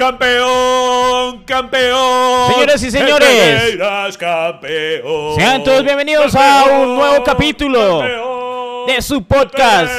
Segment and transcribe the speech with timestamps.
[0.00, 2.54] Campeón, campeón.
[2.54, 3.28] Señoras y señores.
[3.28, 5.34] Pereiras, campeón.
[5.36, 9.92] Sean todos bienvenidos a un nuevo capítulo campeón, de su podcast.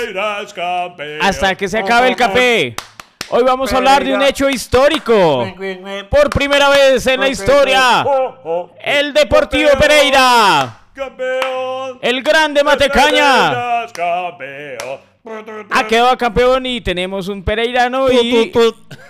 [1.22, 2.76] Hasta que se acabe el café.
[3.30, 5.46] Hoy vamos a hablar de un hecho histórico.
[6.10, 8.04] Por primera vez en la historia,
[8.84, 12.00] el Deportivo Pereira, Campeón.
[12.02, 15.11] el grande Matecaña, Pereiras, campeón.
[15.70, 18.52] Ha quedado campeón y tenemos un Pereirano y,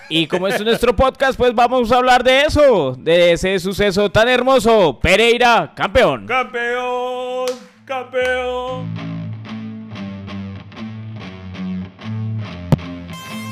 [0.09, 4.27] y como es nuestro podcast, pues vamos a hablar de eso, de ese suceso tan
[4.27, 4.99] hermoso.
[5.01, 6.25] Pereira, campeón.
[6.27, 7.45] Campeón,
[7.85, 9.00] campeón.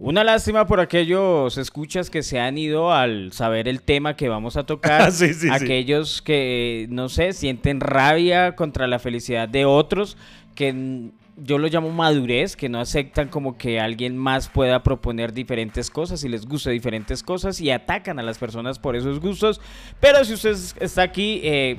[0.00, 4.56] Una lástima por aquellos escuchas que se han ido al saber el tema que vamos
[4.56, 5.10] a tocar.
[5.18, 5.48] Sí, sí, sí.
[5.50, 10.16] aquellos que, no sé, sienten rabia contra la felicidad de otros,
[10.54, 15.90] que yo lo llamo madurez, que no aceptan como que alguien más pueda proponer diferentes
[15.90, 19.60] cosas y les guste diferentes cosas y atacan a las personas por esos gustos.
[19.98, 21.78] Pero si usted está aquí, eh,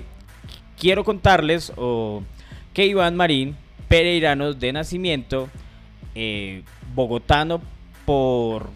[0.77, 1.71] quiero contarles
[2.73, 3.55] que Iván Marín,
[3.87, 5.49] pereirano de nacimiento,
[6.15, 7.61] eh, bogotano
[8.09, 8.71] por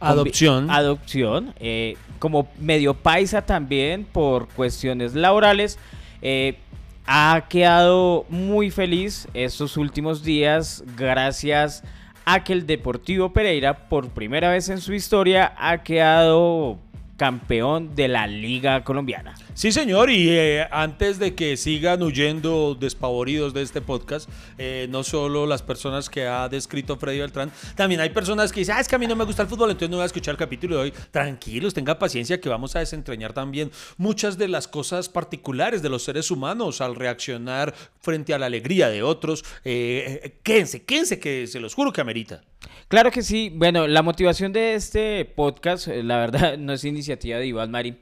[0.00, 0.68] Adopción.
[0.68, 5.78] adopción, eh, como medio paisa también por cuestiones laborales,
[6.22, 6.58] eh,
[7.06, 11.84] ha quedado muy feliz estos últimos días gracias
[12.24, 16.78] a que el Deportivo Pereira por primera vez en su historia ha quedado
[17.16, 19.34] campeón de la Liga Colombiana.
[19.54, 25.02] Sí, señor, y eh, antes de que sigan huyendo despavoridos de este podcast, eh, no
[25.02, 28.88] solo las personas que ha descrito Freddy Beltrán, también hay personas que dicen, ah, es
[28.88, 30.76] que a mí no me gusta el fútbol, entonces no voy a escuchar el capítulo
[30.76, 30.92] de hoy.
[31.10, 36.04] Tranquilos, tenga paciencia que vamos a desentrañar también muchas de las cosas particulares de los
[36.04, 39.42] seres humanos al reaccionar frente a la alegría de otros.
[39.64, 42.42] Eh, quédense, quédense, que se los juro que amerita.
[42.88, 43.50] Claro que sí.
[43.54, 47.98] Bueno, la motivación de este podcast, eh, la verdad, no es iniciativa de Iván Marín.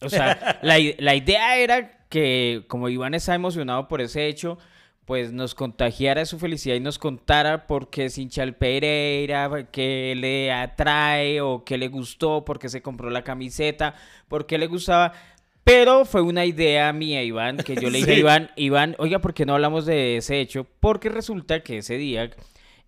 [0.00, 4.58] O sea, la, la idea era que, como Iván está emocionado por ese hecho,
[5.04, 10.14] pues nos contagiara su felicidad y nos contara por qué es hincha del Pereira, qué
[10.16, 13.94] le atrae o qué le gustó, por qué se compró la camiseta,
[14.28, 15.12] por qué le gustaba.
[15.62, 18.18] Pero fue una idea mía, Iván, que yo le dije a.
[18.18, 20.66] Iván, Iván, oiga, ¿por qué no hablamos de ese hecho?
[20.80, 22.30] Porque resulta que ese día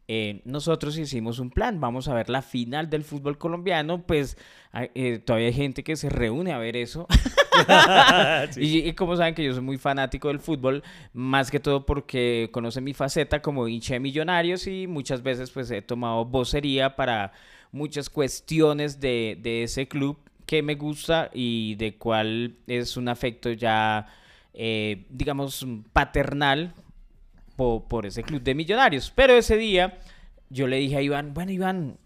[0.09, 4.37] eh, nosotros hicimos un plan, vamos a ver la final del fútbol colombiano, pues
[4.73, 7.07] hay- eh, todavía hay gente que se reúne a ver eso.
[8.57, 12.49] y, y como saben que yo soy muy fanático del fútbol, más que todo porque
[12.53, 17.33] conocen mi faceta como hincha de millonarios y muchas veces pues he tomado vocería para
[17.73, 23.51] muchas cuestiones de, de ese club que me gusta y de cuál es un afecto
[23.51, 24.07] ya,
[24.55, 26.73] eh, digamos, paternal
[27.57, 29.13] po- por, ese club de millonarios.
[29.15, 29.99] Pero ese día
[30.51, 31.97] yo le dije a Iván, bueno Iván,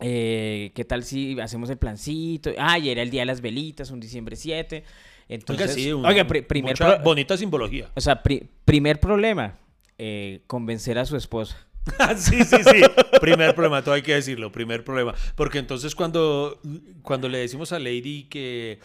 [0.00, 2.50] eh, ¿qué tal si hacemos el plancito?
[2.58, 4.84] Ah, y era el día de las velitas, un diciembre 7.
[5.28, 7.90] Entonces, Oiga, sí, un- oiga, pri- primer, mucha bonita simbología.
[7.94, 9.54] o sea, pri- primer problema,
[9.98, 11.56] eh, convencer a su esposa.
[12.16, 12.82] sí, sí, sí.
[13.20, 15.14] Primer problema, todo hay que decirlo, primer problema.
[15.34, 16.60] Porque entonces cuando,
[17.02, 18.78] cuando le decimos a Lady que,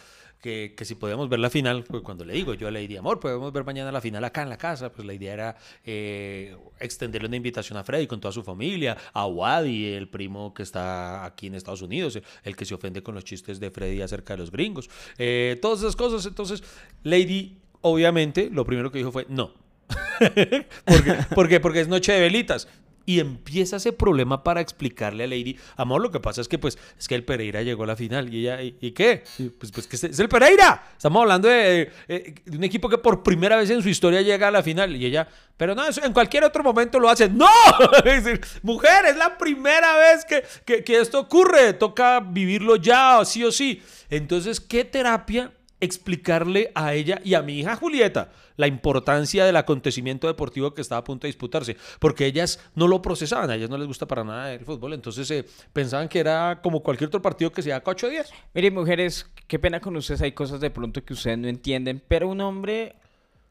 [0.44, 3.50] que, si podíamos ver la final, pues cuando le digo yo a Lady, amor, podemos
[3.50, 5.56] ver mañana la final acá en la casa, pues la idea era
[5.86, 10.62] eh, extenderle una invitación a Freddy con toda su familia, a Wadi, el primo que
[10.62, 14.34] está aquí en Estados Unidos, el que se ofende con los chistes de Freddy acerca
[14.34, 14.90] de los gringos.
[15.16, 16.26] Eh, todas esas cosas.
[16.26, 16.62] Entonces,
[17.04, 19.54] Lady, obviamente, lo primero que dijo fue no.
[20.84, 22.68] porque, porque, porque es noche de velitas.
[23.06, 26.78] Y empieza ese problema para explicarle a Lady, amor, lo que pasa es que pues
[26.98, 29.24] es que el Pereira llegó a la final y ella, ¿y, y qué?
[29.38, 30.88] Y, Pues, pues que es- el Pereira.
[30.96, 34.48] Estamos hablando de, eh, de un equipo que por primera vez en su historia llega
[34.48, 37.28] a la final y ella, pero no, eso en cualquier otro momento lo hace.
[37.28, 37.46] ¡No!
[38.04, 43.22] Es decir, mujer, es la primera vez que, que, que esto ocurre, toca vivirlo ya,
[43.24, 43.82] sí o sí.
[44.10, 45.52] Entonces, ¿qué terapia
[45.84, 51.00] explicarle a ella y a mi hija Julieta la importancia del acontecimiento deportivo que estaba
[51.00, 54.24] a punto de disputarse, porque ellas no lo procesaban, a ellas no les gusta para
[54.24, 57.82] nada el fútbol, entonces eh, pensaban que era como cualquier otro partido que se da
[57.84, 58.32] 8 días.
[58.54, 62.28] Miren, mujeres, qué pena con ustedes, hay cosas de pronto que ustedes no entienden, pero
[62.28, 62.94] un hombre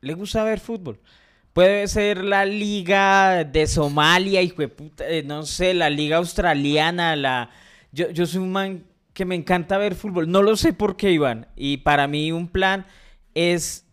[0.01, 0.99] le gusta ver fútbol.
[1.53, 7.15] Puede ser la liga de Somalia, hijo de puta, eh, no sé, la liga australiana,
[7.15, 7.51] la...
[7.91, 11.11] Yo, yo soy un man que me encanta ver fútbol, no lo sé por qué,
[11.11, 12.85] Iván, y para mí un plan
[13.35, 13.85] es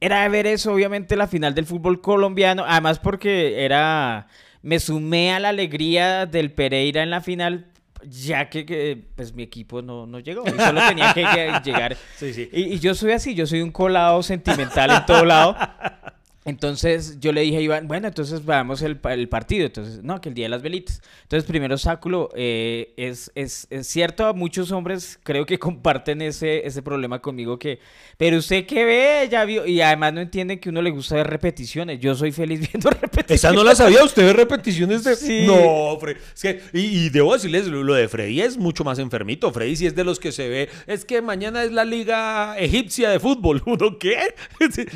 [0.00, 2.64] era ver eso, obviamente, la final del fútbol colombiano.
[2.66, 4.28] Además, porque era.
[4.62, 7.66] Me sumé a la alegría del Pereira en la final,
[8.04, 10.44] ya que, que, pues mi equipo no, no llegó.
[10.46, 11.96] Y solo tenía que lle- llegar.
[12.16, 12.48] Sí, sí.
[12.52, 15.56] Y, y yo soy así, yo soy un colado sentimental en todo lado.
[16.48, 19.66] Entonces yo le dije a Iván, bueno, entonces veamos el, el partido.
[19.66, 21.02] Entonces, no, que el día de las velitas.
[21.24, 26.80] Entonces, primer obstáculo, eh, es, es, es cierto, muchos hombres creo que comparten ese, ese
[26.80, 27.80] problema conmigo que,
[28.16, 31.26] pero usted qué ve, ya vio, y además no entienden que uno le gusta ver
[31.26, 32.00] repeticiones.
[32.00, 33.30] Yo soy feliz viendo repeticiones.
[33.30, 35.16] Esa no la sabía usted de repeticiones de.
[35.16, 35.44] Sí.
[35.46, 36.18] No, Freddy.
[36.34, 39.52] Es que, y, y debo decirles, lo de Freddy es mucho más enfermito.
[39.52, 40.70] Freddy sí es de los que se ve.
[40.86, 43.62] Es que mañana es la liga egipcia de fútbol.
[43.66, 44.34] ¿Uno qué?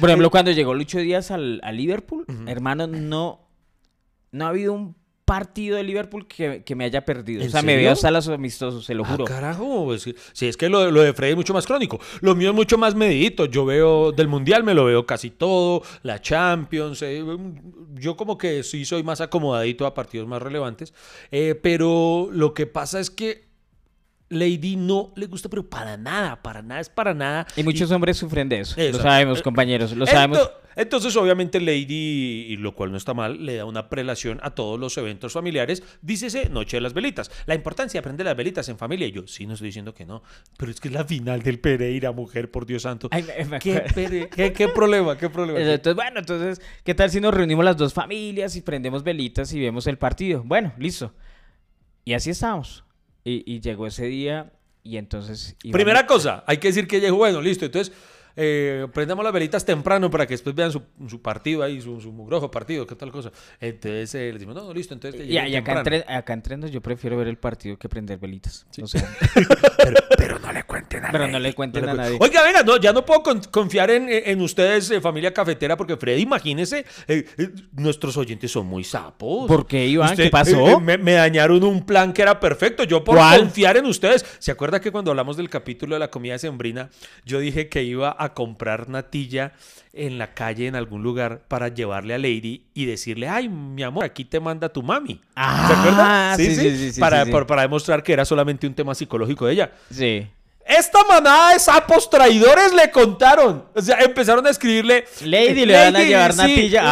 [0.00, 3.41] Por ejemplo, cuando llegó Lucho Díaz al, a Liverpool, hermano, no,
[4.31, 4.94] no ha habido un
[5.25, 7.41] partido de Liverpool que, que me haya perdido.
[7.41, 9.25] O ¿En sea, me veo hasta los amistosos, se lo juro.
[9.25, 12.00] Ah, carajo, pues, sí, sí, es que lo, lo de Freddy es mucho más crónico.
[12.21, 13.47] Lo mío es mucho más medidito.
[13.47, 17.00] Yo veo del Mundial, me lo veo casi todo, la Champions.
[17.03, 17.25] eh,
[17.94, 20.93] yo como que sí soy más acomodadito a partidos más relevantes.
[21.31, 23.51] eh, pero lo que pasa es que
[24.32, 27.46] Lady no le gusta, pero para nada, para nada, es para nada.
[27.56, 28.75] Y muchos hombres sufren de eso.
[28.76, 29.08] Lo Exacto.
[29.08, 29.94] sabemos, compañeros.
[29.96, 30.38] Lo sabemos.
[30.38, 34.50] Ento- Entonces, obviamente, Lady, y lo cual no está mal, le da una prelación a
[34.55, 35.82] todos los eventos familiares.
[36.00, 37.31] Dícese Noche de las Velitas.
[37.44, 39.06] La importancia de aprender las velitas en familia.
[39.06, 40.23] Y yo, sí, no estoy diciendo que no.
[40.56, 43.08] Pero es que es la final del Pereira, mujer, por Dios santo.
[43.11, 43.23] Ay,
[43.61, 45.19] ¿Qué, pere- qué- qué problema?
[45.19, 45.61] ¿Qué problema?
[45.61, 49.61] Entonces, bueno, entonces, ¿qué tal si nos reunimos las dos familias y prendemos velitas y
[49.61, 50.43] vemos el partido?
[50.43, 51.12] Bueno, listo.
[52.06, 52.82] Y así estábamos.
[53.24, 54.52] Y, y llegó ese día
[54.82, 55.56] y entonces...
[55.62, 57.94] Iván- Primera cosa, hay que decir que dijo, bueno, listo, entonces
[58.37, 62.12] eh, prendamos las velitas temprano para que después vean su, su partido ahí, su, su
[62.12, 63.31] mugroso partido, qué tal cosa.
[63.61, 66.70] Entonces eh, le decimos, no, no, listo, entonces que Y, acá, entre, acá entre nos
[66.70, 68.67] yo prefiero ver el partido que prender velitas.
[68.82, 69.02] O sea,
[69.79, 72.19] pero, pero no le cuenten a pero no le cuenten No a le nadie.
[72.19, 75.76] cu- Oiga, venga, no, ya no puedo con- confiar en, en ustedes, eh, familia cafetera,
[75.76, 79.46] porque Freddy, imagínese, eh, eh, nuestros oyentes son muy sapos.
[79.49, 80.11] ¿Por qué, Iván?
[80.11, 80.81] Usted, ¿Qué pasó?
[80.81, 82.84] me, me dañaron un plan que era perfecto.
[82.84, 83.40] Yo por ¿Cuál?
[83.40, 84.25] confiar en ustedes.
[84.38, 86.90] ¿Se acuerda que cuando hablamos del capítulo de la comida sembrina,
[87.25, 89.52] yo dije que iba a comprar natilla
[89.92, 94.04] en la calle en algún lugar para llevarle a Lady y decirle, ay, mi amor,
[94.04, 95.14] aquí te manda tu mami.
[95.14, 96.36] ¿Se Ah, acuerda?
[96.36, 99.46] sí, sí, sí, sí, para, sí, por- para demostrar que era solamente un tema psicológico
[99.46, 99.72] de ella.
[99.90, 100.26] Sí.
[100.64, 103.64] Esta manada de sapos traidores le contaron.
[103.75, 105.05] O sea, empezaron a escribirle.
[105.25, 106.82] Lady, le van a llevar natilla.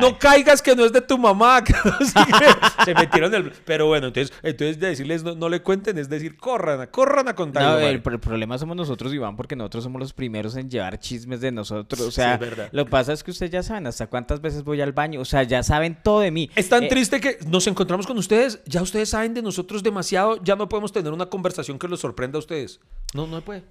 [0.00, 1.62] No, no- caigas que no es de tu mamá.
[2.84, 3.52] Se metieron el.
[3.64, 7.34] Pero bueno, entonces, entonces de decirles no, no le cuenten, es decir, corran, corran a
[7.34, 7.62] contar.
[7.62, 10.98] No, el, pro- el problema somos nosotros, Iván, porque nosotros somos los primeros en llevar
[10.98, 12.00] chismes de nosotros.
[12.00, 12.38] O sea,
[12.72, 15.20] lo que pasa es que ustedes ya saben hasta cuántas veces voy al baño.
[15.20, 16.50] O sea, ya saben todo de mí.
[16.54, 18.60] Es tan Eh, triste que nos encontramos con ustedes.
[18.66, 20.42] Ya ustedes saben de nosotros demasiado.
[20.42, 22.80] Ya no podemos tener una conversación que los sorprenda a ustedes.
[23.14, 23.62] No, no puede.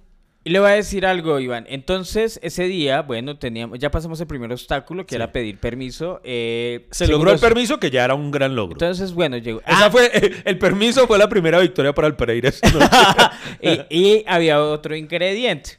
[0.44, 1.66] Y le voy a decir algo, Iván.
[1.68, 5.16] Entonces, ese día, bueno, teníamos, ya pasamos el primer obstáculo, que Sí.
[5.16, 6.20] era pedir permiso.
[6.22, 8.74] eh, Se logró el permiso, que ya era un gran logro.
[8.76, 9.60] Entonces, bueno, llegó.
[9.66, 10.08] Esa Ah, fue,
[10.44, 12.52] el permiso fue la primera victoria para el Pereira.
[13.60, 15.78] y, y había otro ingrediente.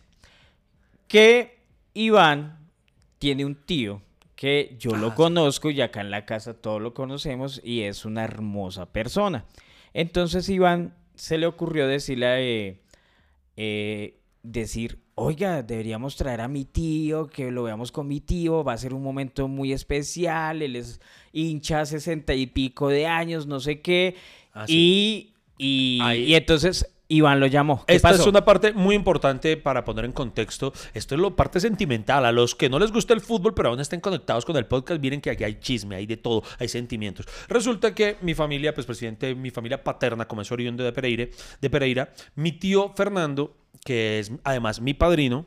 [1.07, 1.59] Que
[1.93, 2.59] Iván
[3.19, 4.01] tiene un tío
[4.35, 5.15] que yo Ah, lo sí.
[5.15, 9.45] conozco y acá en la casa todos lo conocemos y es una hermosa persona.
[9.93, 12.81] Entonces Iván se le ocurrió decirle a, eh,
[13.57, 18.73] eh, decir, oiga, deberíamos traer a mi tío, que lo veamos con mi tío, va
[18.73, 21.01] a ser un momento muy especial, él es
[21.33, 24.15] hincha sesenta y pico de años, no sé qué.
[24.53, 25.33] Ah, sí.
[25.57, 27.85] y, y, entonces Iván lo llamó.
[27.85, 28.23] ¿Qué Esta pasó?
[28.23, 30.73] es una parte muy importante para poner en contexto.
[30.93, 32.25] Esto es la parte sentimental.
[32.25, 35.01] A los que no les gusta el fútbol, pero aún estén conectados con el podcast,
[35.01, 37.25] miren que aquí hay chisme, hay de todo, hay sentimientos.
[37.47, 41.27] Resulta que mi familia, pues presidente, mi familia paterna, como es oriundo de Pereira,
[41.61, 45.45] de Pereira, mi tío Fernando, que es además mi padrino,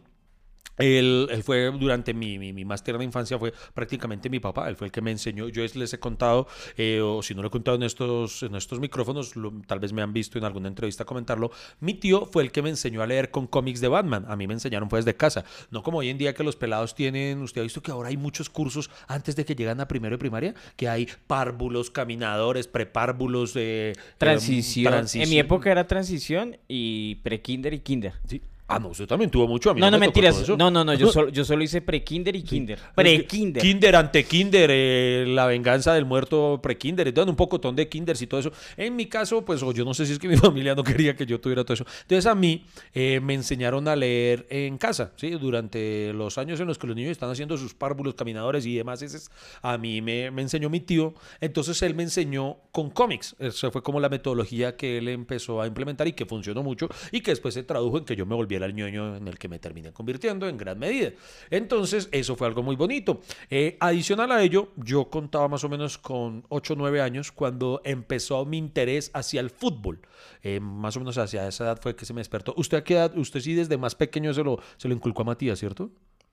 [0.81, 4.69] él, él fue durante mi, mi, mi más tierna infancia, fue prácticamente mi papá.
[4.69, 5.49] Él fue el que me enseñó.
[5.49, 6.47] Yo es- les he contado,
[6.77, 9.93] eh, o si no lo he contado en estos, en estos micrófonos, lo- tal vez
[9.93, 11.51] me han visto en alguna entrevista comentarlo.
[11.81, 14.25] Mi tío fue el que me enseñó a leer con cómics de Batman.
[14.29, 15.45] A mí me enseñaron fue desde casa.
[15.71, 17.43] No como hoy en día que los pelados tienen.
[17.43, 20.19] Usted ha visto que ahora hay muchos cursos antes de que llegan a primero de
[20.19, 23.55] primaria, que hay párvulos, caminadores, prepárvulos.
[23.57, 24.87] Eh, eh, Transición.
[24.87, 25.33] En mi transición.
[25.39, 28.15] época era transición y pre-kinder y kinder.
[28.27, 28.41] Sí.
[28.71, 29.71] Ah, no, usted también tuvo mucho.
[29.71, 30.49] A mí No, no, me mentiras.
[30.51, 30.95] No, no, no.
[30.95, 32.79] Yo solo, yo solo hice pre-kinder y kinder.
[32.95, 33.63] Pre-kinder.
[33.63, 38.27] Kinder ante Kinder, eh, la venganza del muerto pre-Kinder, entonces un pocotón de Kinders y
[38.27, 38.53] todo eso.
[38.77, 41.27] En mi caso, pues yo no sé si es que mi familia no quería que
[41.27, 41.85] yo tuviera todo eso.
[42.03, 45.31] Entonces a mí eh, me enseñaron a leer en casa, ¿sí?
[45.31, 49.03] Durante los años en los que los niños están haciendo sus párvulos, caminadores y demás,
[49.03, 49.31] ese es-
[49.63, 51.15] a mí me, me enseñó mi tío.
[51.41, 53.35] Entonces él me enseñó con cómics.
[53.39, 57.21] Esa fue como la metodología que él empezó a implementar y que funcionó mucho y
[57.21, 59.49] que después se tradujo en que yo me volviera era el ñoño en el que
[59.49, 61.13] me terminé convirtiendo en gran medida.
[61.51, 63.21] Entonces, eso fue algo muy bonito.
[63.49, 67.81] Eh, adicional a ello, yo contaba más o menos con 8 o 9 años cuando
[67.85, 70.01] empezó mi interés hacia el fútbol.
[70.43, 72.55] Eh, más o menos hacia esa edad fue que se me despertó.
[72.57, 73.17] ¿Usted a qué edad?
[73.17, 75.91] Usted sí desde más pequeño se lo, se lo inculcó a Matías, ¿cierto?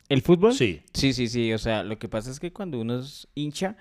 [0.09, 0.53] ¿El fútbol?
[0.53, 0.81] Sí.
[0.93, 1.53] Sí, sí, sí.
[1.53, 3.77] O sea, lo que pasa es que cuando uno es hincha,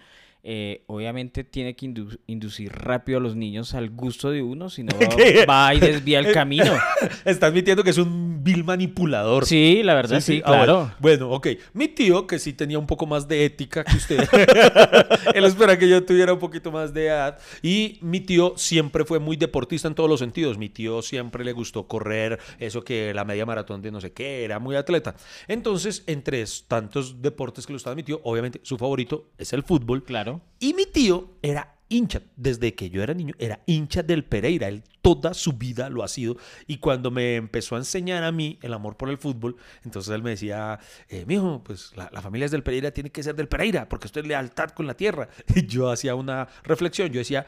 [0.49, 4.85] eh, obviamente tiene que indu- inducir rápido a los niños al gusto de uno, si
[4.85, 4.93] no
[5.51, 6.73] va y desvía el camino.
[7.25, 9.45] Está admitiendo que es un vil manipulador.
[9.45, 10.93] Sí, la verdad, sí, Ah, claro.
[11.01, 11.49] Bueno, ok.
[11.73, 14.21] Mi tío, que sí tenía un poco más de ética que usted,
[15.35, 17.39] él espera que yo tuviera un poquito más de edad.
[17.61, 20.59] Y mi tío siempre fue muy deportista en todos los sentidos.
[20.59, 24.45] Mi tío siempre le gustó correr, eso que la media maratón de no sé qué,
[24.45, 25.17] era muy atleta.
[25.49, 29.65] Entonces, entre tantos deportes que le gustaba a mi tío, obviamente su favorito es el
[29.65, 30.05] fútbol.
[30.05, 30.36] Claro.
[30.59, 34.69] Y mi tío era hincha, desde que yo era niño, era hincha del Pereira.
[34.69, 36.37] Él toda su vida lo ha sido.
[36.67, 40.23] Y cuando me empezó a enseñar a mí el amor por el fútbol, entonces él
[40.23, 43.49] me decía, eh, mijo, pues la, la familia es del Pereira, tiene que ser del
[43.49, 45.29] Pereira, porque esto es lealtad con la tierra.
[45.55, 47.47] Y yo hacía una reflexión, yo decía,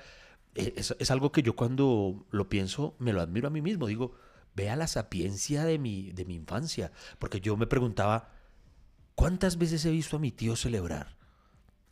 [0.54, 3.86] eh, es, es algo que yo cuando lo pienso, me lo admiro a mí mismo.
[3.86, 4.14] Digo,
[4.54, 6.92] vea la sapiencia de mi, de mi infancia.
[7.18, 8.30] Porque yo me preguntaba,
[9.14, 11.16] ¿cuántas veces he visto a mi tío celebrar?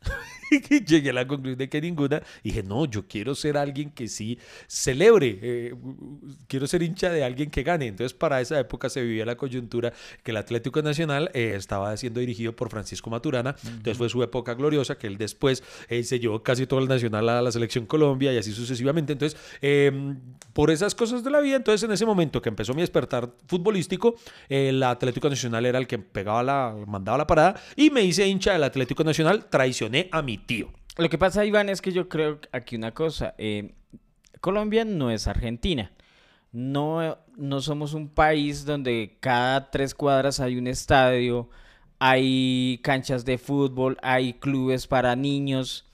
[0.87, 2.21] Llegué a la conclusión de que ninguna.
[2.43, 4.37] Y dije, no, yo quiero ser alguien que sí
[4.67, 5.39] celebre.
[5.41, 5.75] eh,
[6.47, 7.87] quiero ser hincha de alguien que gane.
[7.87, 12.19] Entonces, para esa época se vivía la coyuntura que el Atlético Nacional eh, estaba siendo
[12.19, 13.55] dirigido por Francisco Maturana.
[13.65, 17.27] Entonces, fue su época gloriosa, que él después eh, se llevó casi todo el Nacional
[17.29, 19.13] a la selección Colombia y así sucesivamente.
[19.13, 19.91] Entonces, eh,
[20.53, 24.15] por esas cosas de la vida, entonces en ese momento que empezó mi despertar futbolístico,
[24.49, 28.53] el Atlético Nacional era el que pegaba la, mandaba la parada y me hice hincha
[28.53, 30.36] del Atlético Nacional, traicioné a mi
[30.97, 33.35] Lo que pasa, Iván, es que yo creo aquí una cosa.
[33.37, 33.73] eh,
[34.41, 35.91] Colombia no es Argentina.
[36.51, 41.49] No, no somos un país donde cada tres cuadras hay un estadio,
[41.99, 45.85] hay canchas de fútbol, hay clubes para niños.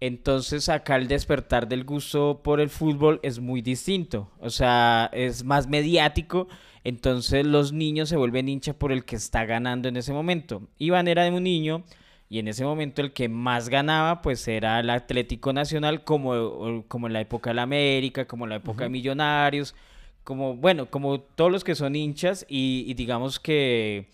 [0.00, 4.30] Entonces acá el despertar del gusto por el fútbol es muy distinto.
[4.38, 6.48] O sea, es más mediático.
[6.82, 10.62] Entonces los niños se vuelven hincha por el que está ganando en ese momento.
[10.78, 11.84] Iván era un niño
[12.30, 17.08] y en ese momento el que más ganaba pues era el Atlético Nacional como, como
[17.08, 19.74] en la época de la América, como en la época de Millonarios,
[20.22, 24.06] como bueno, como todos los que son hinchas y, y digamos que,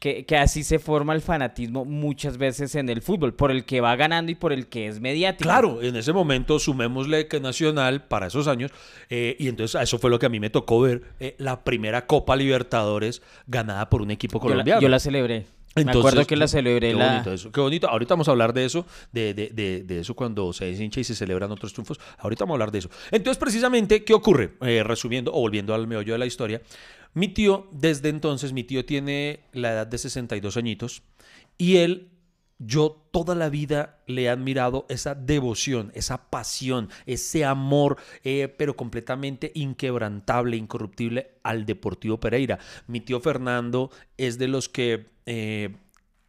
[0.00, 3.80] que, que así se forma el fanatismo muchas veces en el fútbol, por el que
[3.80, 5.48] va ganando y por el que es mediático.
[5.48, 8.72] Claro, en ese momento sumémosle que Nacional para esos años,
[9.08, 12.08] eh, y entonces eso fue lo que a mí me tocó ver, eh, la primera
[12.08, 14.80] Copa Libertadores ganada por un equipo Yo la, colombiano.
[14.80, 15.46] yo la celebré.
[15.84, 17.12] Me acuerdo que la celebré Qué la...
[17.12, 17.88] bonito eso, qué bonito.
[17.88, 21.04] Ahorita vamos a hablar de eso, de, de, de, de eso cuando se deshincha y
[21.04, 21.98] se celebran otros triunfos.
[22.18, 22.90] Ahorita vamos a hablar de eso.
[23.10, 24.54] Entonces, precisamente, ¿qué ocurre?
[24.62, 26.62] Eh, resumiendo o volviendo al meollo de la historia,
[27.14, 31.02] mi tío, desde entonces, mi tío tiene la edad de 62 añitos
[31.56, 32.10] y él
[32.58, 38.76] yo toda la vida le he admirado esa devoción, esa pasión, ese amor, eh, pero
[38.76, 42.58] completamente inquebrantable, incorruptible al Deportivo Pereira.
[42.86, 45.76] Mi tío Fernando es de los que eh,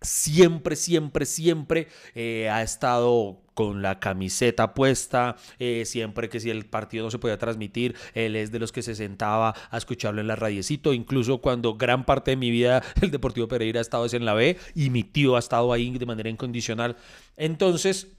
[0.01, 6.67] siempre, siempre, siempre eh, ha estado con la camiseta puesta, eh, siempre que si el
[6.67, 10.27] partido no se podía transmitir, él es de los que se sentaba a escucharlo en
[10.27, 14.13] la radiecito, incluso cuando gran parte de mi vida el Deportivo Pereira ha estado es
[14.13, 16.97] en la B y mi tío ha estado ahí de manera incondicional.
[17.35, 18.09] Entonces,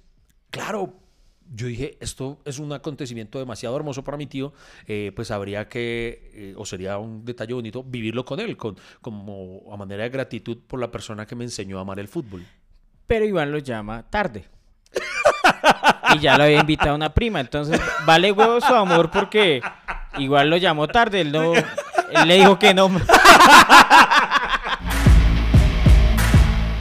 [0.50, 0.98] claro,
[1.52, 4.52] yo dije, esto es un acontecimiento demasiado hermoso para mi tío,
[4.86, 9.62] eh, pues habría que, eh, o sería un detalle bonito, vivirlo con él, con, como
[9.72, 12.44] a manera de gratitud por la persona que me enseñó a amar el fútbol.
[13.06, 14.44] Pero Iván lo llama tarde.
[16.14, 17.40] y ya lo había invitado una prima.
[17.40, 19.62] Entonces, vale huevo su amor porque
[20.18, 21.22] igual lo llamó tarde.
[21.22, 21.54] Él no.
[21.54, 21.64] Él
[22.26, 22.90] le dijo que no.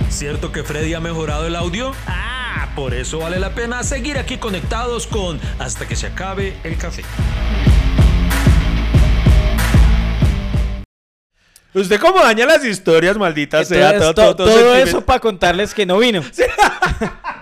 [0.10, 1.94] ¿Cierto que Freddy ha mejorado el audio?
[2.08, 2.27] Ah,
[2.78, 7.02] por eso vale la pena seguir aquí conectados con Hasta que se acabe el café.
[11.74, 13.98] ¿Usted cómo daña las historias, maldita sea?
[13.98, 16.22] Todo, to- todo- todo todo eso para contarles que no vino.
[16.32, 16.44] Sí,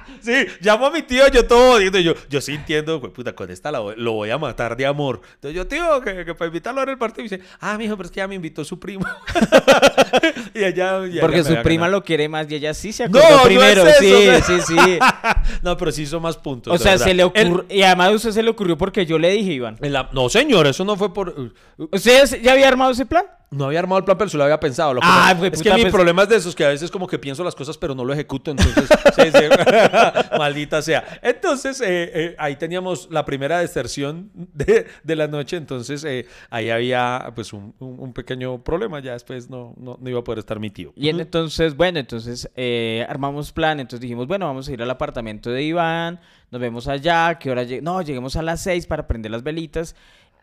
[0.62, 3.72] llamo a mi tío, yo todo jodido, yo, yo sí entiendo, güey, puta, con esta
[3.72, 5.22] la voy- lo voy a matar de amor.
[5.36, 7.96] Entonces yo, tío, que, que para invitarlo a ver el partido, y dice, ah, mijo,
[7.98, 9.05] pero es que ya me invitó su primo.
[10.53, 13.20] y allá, y Porque allá su prima lo quiere más y ella sí se No,
[13.20, 13.88] acordó no primero.
[13.88, 15.00] es sí, eso, sí, sí.
[15.62, 16.74] no, pero sí hizo más puntos.
[16.74, 17.05] O sea, verdad.
[17.05, 17.65] se le El- ocurrió.
[17.70, 19.77] Y además usted se le ocurrió porque yo le dije, Iván.
[19.82, 21.53] la- no, señor, eso no fue por...
[21.77, 23.25] ¿Usted ya había armado ese plan?
[23.52, 24.94] No había armado el plan, pero se lo había pensado.
[24.94, 26.90] Lo que Ah, fue es que mi pues- problema es de esos que a veces
[26.92, 29.44] como que pienso las cosas pero no lo ejecuto, entonces, sí, sí.
[30.38, 31.20] maldita sea.
[31.22, 36.70] Entonces, eh, eh, ahí teníamos la primera deserción de, de la noche, entonces eh, ahí
[36.70, 40.40] había pues un, un- un pequeño problema, ya después no, no, no iba a poder
[40.40, 40.92] estar mi tío.
[40.96, 44.90] Y en- entonces, bueno, entonces eh, armamos plan, entonces dijimos, bueno, vamos a ir al
[44.90, 46.20] apartamento de Iván,
[46.52, 49.96] nos vemos allá, ¿qué hora lleg- No, lleguemos a las 6 para prender las velitas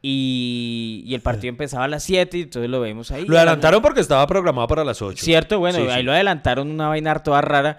[0.02, 3.24] y, y el partido empezaba a las 7 y entonces lo vemos ahí.
[3.24, 5.24] Lo adelantaron porque estaba programado para las 8.
[5.24, 6.02] Cierto, bueno, Sí, ahí sí.
[6.02, 7.78] lo adelantaron una vaina toda rara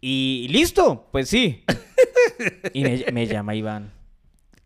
[0.00, 1.64] y listo, pues sí.
[2.74, 3.90] y me, me llama Iván.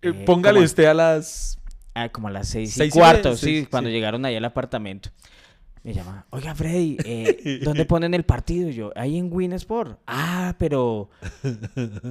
[0.02, 1.58] Eh, eh, Póngale usted a las...
[1.94, 5.08] Ah, como a las seis y Seis cuarto, sí, sí, cuando llegaron ahí al apartamento.
[5.82, 8.68] Me llama, oiga Freddy, eh, ¿dónde ponen el partido?
[8.70, 10.00] Yo, ahí en Winsport.
[10.06, 11.08] Ah, pero,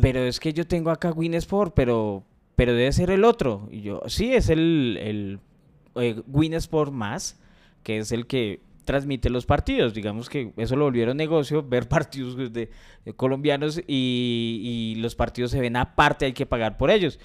[0.02, 2.24] pero es que yo tengo acá Winsport, pero,
[2.56, 3.68] pero debe ser el otro.
[3.72, 5.40] Y yo, sí, es el, el
[5.96, 7.40] eh, Winsport más,
[7.84, 9.94] que es el que transmite los partidos.
[9.94, 12.70] Digamos que eso lo volvieron negocio, ver partidos de,
[13.06, 17.20] de colombianos y, y los partidos se ven aparte, hay que pagar por ellos.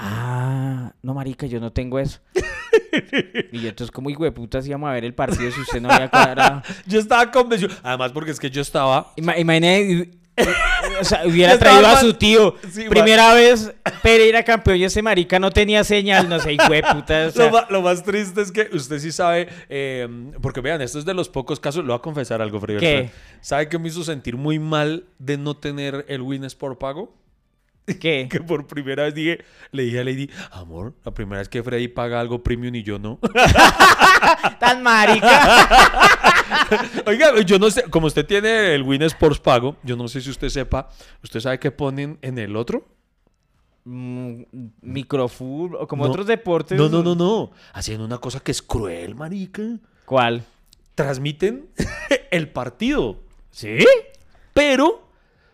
[0.00, 2.20] Ah, no, marica, yo no tengo eso.
[3.52, 5.90] y yo, entonces, ¿cómo hijo de putas íbamos a ver el partido si usted no
[5.90, 6.62] había cuadrado?
[6.86, 9.12] Yo estaba convencido, además porque es que yo estaba...
[9.16, 10.10] Ima- Imagine,
[11.00, 12.54] o sea, hubiera traído a su tío.
[12.70, 12.88] Sí.
[12.88, 17.26] Primera vez Pereira campeón y ese marica no tenía señal, no sé, hijo de puta.
[17.26, 20.08] o sea, Lo, más triste es que usted sí sabe, eh,
[20.40, 23.10] porque vean, esto es de los pocos casos, lo voy a confesar algo, Freddy.
[23.40, 27.14] ¿Sabe qué me hizo sentir muy mal de no tener el Win por pago?
[28.00, 28.28] ¿Qué?
[28.30, 31.88] Que por primera vez dije, le dije a Lady, amor, la primera vez que Freddy
[31.88, 33.18] paga algo premium y yo no.
[34.60, 35.68] Tan marica.
[37.06, 40.30] Oiga, yo no sé, como usted tiene el Win Sports pago, yo no sé si
[40.30, 40.88] usted sepa,
[41.22, 42.86] ¿usted sabe qué ponen en el otro?
[43.84, 44.42] Mm,
[44.82, 46.10] Microfútbol, o como No.
[46.10, 46.78] otros deportes.
[46.78, 47.52] No, no, no, no.
[47.72, 49.62] Hacen una cosa que es cruel, marica.
[50.04, 50.44] ¿Cuál?
[50.94, 51.70] Transmiten
[52.30, 53.20] el partido.
[53.50, 53.78] ¿Sí?
[54.52, 55.08] Pero,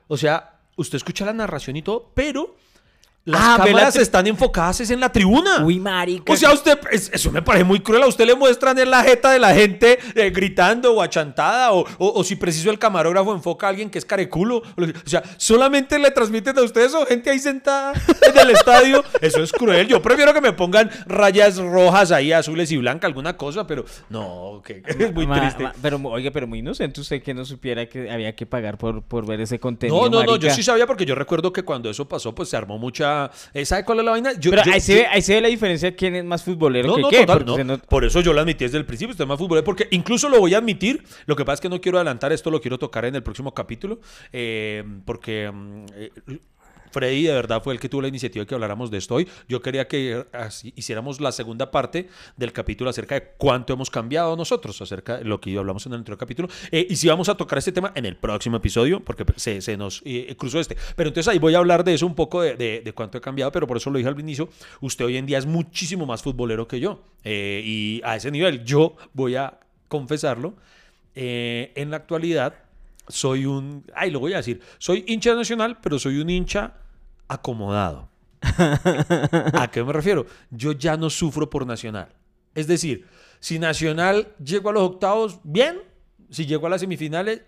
[0.09, 2.57] o sea, usted escucha la narración y todo, pero
[3.27, 5.65] las Ah, la cámaras están enfocadas es en la tribuna.
[5.65, 6.31] Uy, marica.
[6.33, 8.03] O sea, usted, es- eso me parece muy cruel.
[8.03, 11.87] A usted le muestran en la jeta de la gente eh, gritando o achantada, o,
[11.99, 14.59] o- o si preciso el camarógrafo enfoca a alguien que es careculo.
[14.77, 19.03] O sea, solamente le transmiten a ustedes o gente ahí sentada en el estadio.
[19.23, 19.89] Eso es cruel.
[19.89, 24.61] Yo prefiero que me pongan rayas rojas ahí, azules y blancas, alguna cosa, pero no,
[24.65, 25.63] que es muy Ma- triste.
[25.63, 29.03] ma- pero, oiga, pero muy inocente usted que no supiera que había que pagar por,
[29.03, 29.99] por ver ese contenido.
[30.03, 32.57] No, no, no, yo sí sabía porque yo recuerdo que cuando eso pasó, pues se
[32.59, 33.14] armó mucha.
[33.53, 34.33] Eh, ¿Sabe cuál es la vaina?
[34.39, 36.25] Yo, Pero yo- ahí, se yo- ve, ahí se ve la diferencia de quién es
[36.25, 37.21] más futbolero No, que no, qué.
[37.27, 37.65] total, no.
[37.65, 40.29] no- Por eso yo lo admití desde el principio, usted es más futbolero, porque incluso
[40.29, 41.03] lo voy a admitir.
[41.27, 43.53] Lo que pasa es que no quiero adelantar esto, lo quiero tocar en el próximo
[43.55, 44.01] capítulo,
[44.33, 46.11] eh, porque mm, eh,
[46.95, 49.29] Freddy de verdad fue el que tuvo la iniciativa de que habláramos de esto hoy.
[49.49, 50.25] Yo quería que
[50.77, 55.41] hiciéramos la segunda parte del capítulo acerca de cuánto hemos cambiado nosotros, acerca de lo
[55.41, 56.49] que hablamos en el anterior capítulo.
[56.71, 59.77] Eh, y si vamos a tocar este tema en el próximo episodio, porque se, se
[59.77, 60.77] nos eh, cruzó este.
[60.95, 63.67] Pero entonces ahí voy a hablar de eso un poco, de, cuánto he cambiado, pero
[63.67, 64.49] por eso lo dije al inicio.
[64.81, 67.03] Usted hoy en día es muchísimo más futbolero que yo.
[67.25, 70.55] Eh, y a ese nivel, yo voy a confesarlo.
[71.17, 72.55] en la actualidad,
[73.09, 73.85] soy un.
[73.95, 74.61] Ay, lo voy a decir.
[74.79, 76.75] Soy hincha nacional, pero soy un hincha
[77.29, 78.09] acomodado.
[78.43, 80.27] ¿A qué me refiero?
[80.51, 82.09] Yo ya no sufro por Nacional.
[82.55, 83.07] Es decir,
[83.41, 85.83] si Nacional llegó a los octavos, bien.
[86.31, 87.43] Si llegó a las semifinales,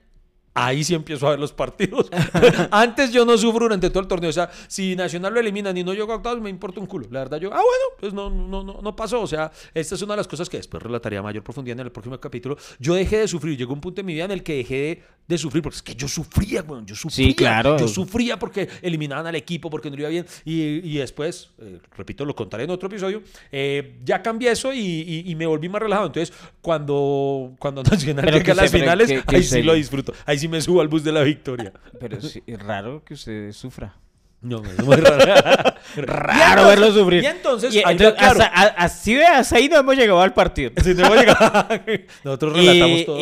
[0.57, 2.09] ahí sí empiezo a ver los partidos.
[2.71, 4.31] Antes yo no sufro durante todo el torneo.
[4.31, 7.07] O sea, si Nacional lo eliminan y no llegó a octavos, me importa un culo.
[7.11, 9.21] La verdad, yo, ah, bueno, pues no, no, no, no pasó.
[9.21, 11.87] O sea, esta es una de las cosas que después relataría a mayor profundidad en
[11.87, 12.57] el próximo capítulo.
[12.79, 13.57] Yo dejé de sufrir.
[13.57, 15.83] Llegó un punto en mi vida en el que dejé de, de sufrir, porque es
[15.83, 16.87] que yo sufría, weón.
[16.87, 17.27] Yo sufría.
[17.35, 17.77] claro.
[17.79, 20.27] Yo sufría porque eliminaban al equipo, porque no iba bien.
[20.45, 24.79] Y, y después, eh, repito, lo contaré en otro episodio, eh, ya cambié eso y,
[24.79, 26.07] y- y me volví más relajado.
[26.07, 30.13] Entonces, cuando, cuando Nacional llega a las finales, que- que ahí sí lo disfruto.
[30.25, 31.73] Ahí sí me subo al bus de la victoria.
[32.01, 33.95] Pero sí, es raro que usted sufra.
[34.43, 35.25] No, es muy raro.
[35.97, 37.23] Raro verlo sufrir.
[37.23, 38.41] Y entonces, Y entonces, va claro.
[38.43, 40.71] hasta- a- así hasta ahí no hemos llegado al partido.
[40.85, 41.67] Sí, no hemos llegado.
[42.25, 43.19] Nosotros relatamos y, todo.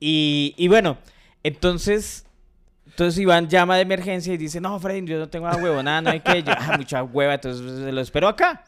[0.00, 0.96] y, bueno,
[1.42, 2.24] entonces,
[2.86, 6.10] entonces Iván llama de emergencia y dice, no, Freddy, yo no tengo una huevonada, no
[6.10, 8.64] hay que, yo, ah, mucha hueva, entonces se lo espero acá.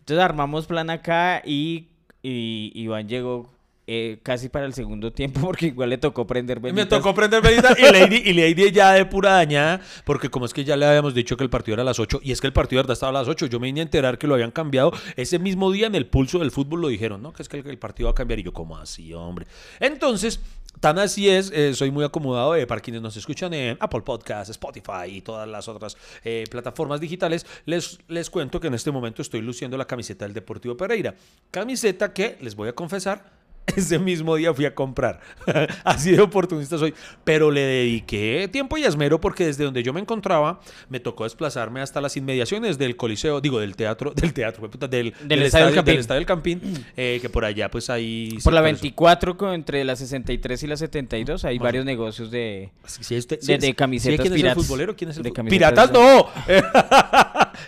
[0.00, 1.88] Entonces armamos plan acá y
[2.22, 3.50] Iván llegó
[3.90, 6.98] eh, casi para el segundo tiempo porque igual le tocó prender Y me velitas.
[6.98, 10.62] tocó prender velita y Lady, y Lady ya de pura dañada, porque como es que
[10.62, 12.52] ya le habíamos dicho que el partido era a las 8, y es que el
[12.52, 14.50] partido de verdad estaba a las 8, yo me vine a enterar que lo habían
[14.50, 17.32] cambiado ese mismo día en el pulso del fútbol lo dijeron, ¿no?
[17.32, 19.46] Que es que el, el partido va a cambiar, y yo, como así, hombre?
[19.80, 20.38] Entonces,
[20.80, 24.50] tan así es, eh, soy muy acomodado, eh, para quienes nos escuchan en Apple Podcasts,
[24.50, 29.22] Spotify y todas las otras eh, plataformas digitales, les, les cuento que en este momento
[29.22, 31.14] estoy luciendo la camiseta del Deportivo Pereira.
[31.50, 33.37] Camiseta que, les voy a confesar,
[33.76, 35.20] ese mismo día fui a comprar.
[35.84, 36.94] Así de oportunista soy.
[37.24, 41.80] Pero le dediqué tiempo y esmero porque desde donde yo me encontraba me tocó desplazarme
[41.80, 45.74] hasta las inmediaciones del Coliseo, digo, del teatro, del teatro, puta, del, Del Estadio del
[45.76, 45.92] Campín.
[45.92, 46.60] del Estadio del Campín,
[46.96, 48.38] eh, que por allá pues ahí...
[48.42, 48.82] Por la por eso.
[48.82, 51.64] 24, con- entre la 63 y la 72, hay Bueno.
[51.68, 52.70] varios negocios de...
[52.86, 54.58] Sí, sí, este- De- de camisetas ¿quién es piratas.
[54.58, 54.96] el futbolero?
[54.96, 56.26] ¿Quién es el De fu- ¡Piratas no!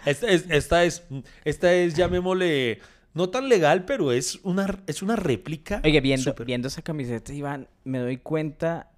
[0.04, 1.02] esta, es, esta es,
[1.44, 2.80] esta es, llamémosle,
[3.14, 5.80] no tan legal, pero es una, es una réplica.
[5.84, 8.89] Oye, viendo, viendo esa camiseta, Iván, me doy cuenta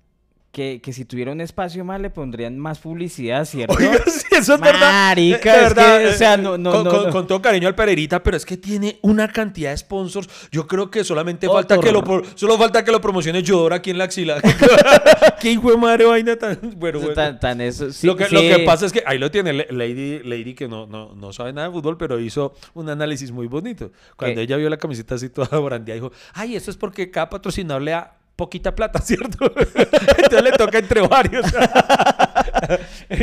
[0.53, 3.75] que, que si tuviera un espacio más le pondrían más publicidad, ¿cierto?
[3.75, 4.81] Oiga, sí, eso es verdad.
[5.09, 7.11] Marica, De es que, verdad, o sea, eh, no- no- con, no- con- no.
[7.11, 10.29] con todo cariño al Pererita, pero es que tiene una cantidad de sponsors.
[10.51, 12.03] Yo creo que solamente falta que lo
[12.35, 14.43] solo falta que lo promocione Yodor aquí en la axila.
[15.41, 16.99] Qué hijo de madre vaina tan bueno.
[17.01, 17.15] bueno.
[17.15, 18.49] Tan, tan eso, sí, lo, que, lo sí.
[18.49, 21.53] que pasa es que ahí lo tiene La- Lady, Lady que no, no, no sabe
[21.55, 23.91] nada de fútbol, pero hizo un análisis muy bonito.
[24.17, 24.43] Cuando ¿Qué?
[24.43, 27.93] ella vio la camiseta así toda brandeada, dijo, ay, esto es porque cada patrocinador le
[27.93, 29.53] da poquita plata, ¿cierto?
[29.57, 31.47] entonces le toca entre varios.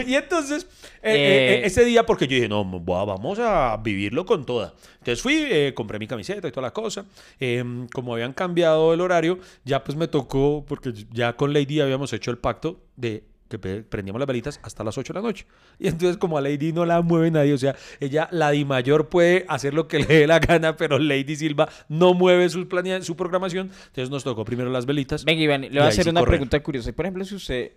[0.07, 0.63] y entonces,
[1.01, 1.61] eh, eh, Eh.
[1.65, 4.73] ese día, porque yo dije, no, va- vamos a vivirlo con toda.
[4.99, 7.05] Entonces fui, eh, compré mi camiseta y toda la cosa.
[7.39, 12.13] Em, como habían cambiado el horario, ya pues me tocó, porque ya con Lady habíamos
[12.13, 15.45] hecho el pacto de que prendíamos las velitas hasta las 8 de la noche.
[15.79, 19.09] Y entonces como a Lady no la mueve nadie, o sea, ella, la Di Mayor
[19.09, 23.01] puede hacer lo que le dé la gana, pero Lady Silva no mueve su, planea-
[23.01, 23.71] su programación.
[23.87, 25.25] Entonces nos tocó primero las velitas.
[25.25, 26.33] Venga, Iván, le voy a hacer sí una correr.
[26.33, 26.93] pregunta curiosa.
[26.93, 27.71] Por ejemplo, si usted,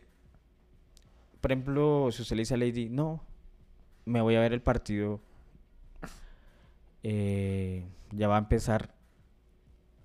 [1.41, 3.25] por ejemplo, si usted le dice a Lady, no,
[4.05, 5.21] me voy a ver el partido,
[7.03, 8.95] eh, ya va a empezar,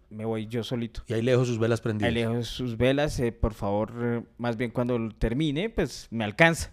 [0.09, 1.03] me voy yo solito.
[1.07, 2.09] Y ahí le dejo sus velas prendidas.
[2.09, 6.23] Ahí le dejo sus velas, eh, por favor, eh, más bien cuando termine, pues me
[6.23, 6.71] alcanza.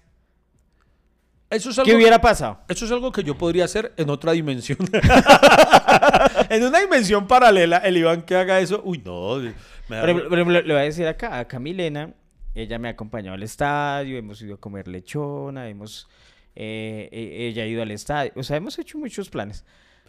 [1.51, 2.61] Eso es ¿Qué algo hubiera pasado?
[2.69, 4.79] Eso es algo que yo podría hacer en otra dimensión.
[6.51, 9.37] en una dimensión paralela, el Iván que haga eso, uy, no.
[9.89, 12.13] me da- por ejemplo, le voy a decir acá a Camilena,
[12.55, 16.09] ella me ha acompañado al estadio, hemos ido a comer lechona, hemos,
[16.57, 19.65] eh, e- ella ha ido al estadio, o sea, hemos hecho muchos planes.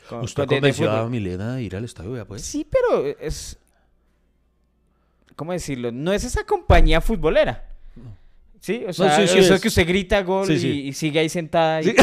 [0.10, 1.08] Con- ¿Usted con- convenció a.
[1.10, 2.42] Milena de ir al estadio, vea, pues?
[2.44, 3.58] Sí, pero es,
[5.36, 5.92] ¿cómo decirlo?
[5.92, 7.70] No es esa compañía futbolera.
[8.60, 9.62] Sí, o sea, sí, sí eso es.
[9.62, 10.56] que usted grita gol Sí.
[10.68, 12.02] Y, y sigue ahí sentada y, ¡gol!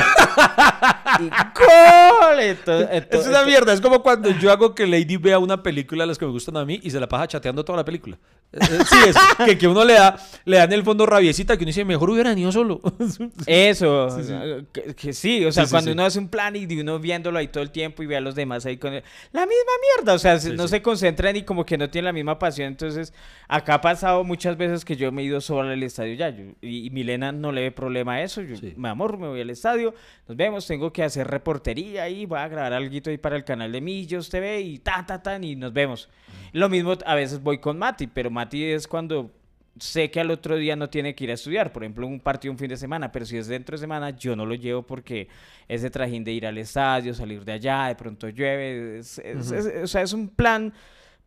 [3.11, 6.25] Es una mierda, es como cuando yo hago que Lady vea una película las que
[6.25, 8.17] me gustan a mí y se la pasa chateando toda la película.
[8.53, 11.57] Eh, eh, Sí, es que, que uno le da, le da en el fondo rabiecita
[11.57, 12.81] que uno dice, mejor hubiera ido solo.
[13.47, 14.35] Eso, Sí, sí.
[14.73, 17.39] Que, que sí, o sea, Sí, cuando uno hace un plan y de uno viéndolo
[17.39, 20.15] ahí todo el tiempo y ve a los demás ahí con el- la misma mierda,
[20.15, 23.13] o sea, no se concentran y como que no tienen la misma pasión, entonces
[23.49, 26.45] acá ha pasado muchas veces que yo me he ido solo al estadio ya, yo-
[26.61, 29.51] y, y Milena no le ve problema a eso, yo, mi amor, me voy al
[29.51, 29.95] estadio,
[30.29, 33.73] nos vemos, tengo que hacer reportería ahí, voy a grabar algo ahí para el canal
[33.73, 36.09] de Millos TV y ta, ta, tan, y nos vemos.
[36.53, 39.31] Lo mismo a veces voy con Mati, pero Mati es cuando
[39.79, 42.53] sé que al otro día no tiene que ir a estudiar, por ejemplo, un partido
[42.53, 45.29] un fin de semana, pero si es dentro de semana, yo no lo llevo porque
[45.67, 49.85] ese trajín de ir al estadio, salir de allá, de pronto llueve, es- es- es-
[49.85, 50.73] o sea, es un plan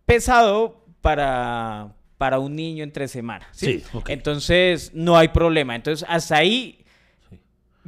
[0.06, 3.48] pesado para, para un niño entre semana.
[3.52, 3.80] ¿sí?
[3.80, 4.10] Sí, ok.
[4.10, 5.76] Entonces, no hay problema.
[5.76, 6.86] Entonces, hasta ahí
[7.30, 7.40] Sí.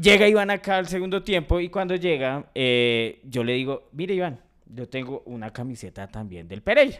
[0.01, 4.39] llega Iván acá al segundo tiempo y cuando llega, eh, yo le digo, mire Iván,
[4.65, 6.97] yo tengo una camiseta también del Pereira.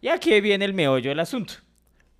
[0.00, 1.54] Y aquí viene el meollo del asunto.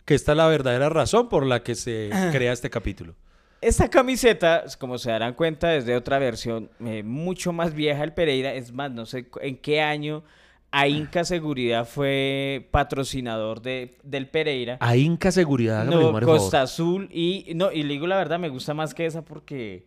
[0.04, 3.14] que esta es la verdadera razón por la que se crea este capítulo.
[3.60, 8.14] Esta camiseta, como se darán cuenta, es de otra versión eh, mucho más vieja del
[8.14, 8.54] Pereira.
[8.54, 10.24] Es más, no sé en qué año
[10.72, 14.78] a Inca Seguridad fue patrocinador de, del Pereira.
[14.80, 17.08] A Inca Seguridad, el no, favor, Costa Azul.
[17.12, 19.84] Y, no, y le digo la verdad, me gusta más que esa porque,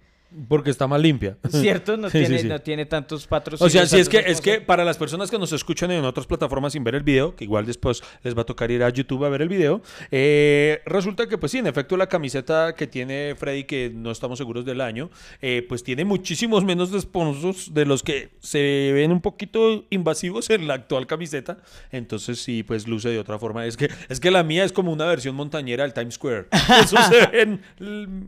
[0.47, 1.37] porque está más limpia.
[1.49, 2.47] cierto, no, Sí, tiene, sí.
[2.47, 3.71] no tiene tantos O patrocinios.
[3.71, 6.73] sea, sí, es que, es que para las personas que nos escuchan en otras plataformas
[6.73, 9.29] sin ver el video, que igual después les va a tocar ir a YouTube a
[9.29, 13.63] ver el video, eh, resulta que pues sí, en efecto la camiseta que tiene Freddy,
[13.63, 15.09] que no estamos seguros del año,
[15.41, 20.67] eh, pues tiene muchísimos menos sponsors de los que se ven un poquito invasivos en
[20.67, 21.57] la actual camiseta,
[21.91, 23.65] entonces sí, pues luce de otra forma.
[23.65, 26.47] Es que, es que la mía es como una versión montañera del Times Square.
[26.83, 27.61] Eso se ven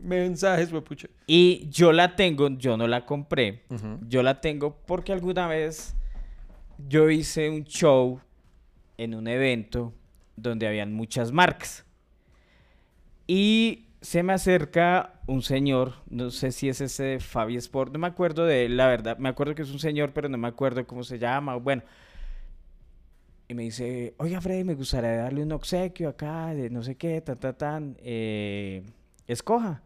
[0.02, 1.08] mensajes, we pucha.
[1.26, 3.64] Y yo la tengo, yo no la compré.
[3.70, 3.98] Ujú.
[4.08, 5.96] Yo la tengo porque alguna vez
[6.88, 8.20] yo hice un show
[8.98, 9.92] en un evento
[10.36, 11.84] donde habían muchas marcas.
[13.26, 17.98] Y se me acerca un señor, no sé si es ese de Fabi Sport, no
[17.98, 19.18] me acuerdo de él, la verdad.
[19.18, 21.56] Me acuerdo que es un señor, pero no me acuerdo cómo se llama.
[21.56, 21.82] Bueno.
[23.48, 27.20] Y me dice, oiga Freddy, me gustaría darle un obsequio acá, de no sé qué,
[27.20, 27.96] ta, ta, tan.
[28.00, 28.82] eh,
[29.26, 29.82] escoja.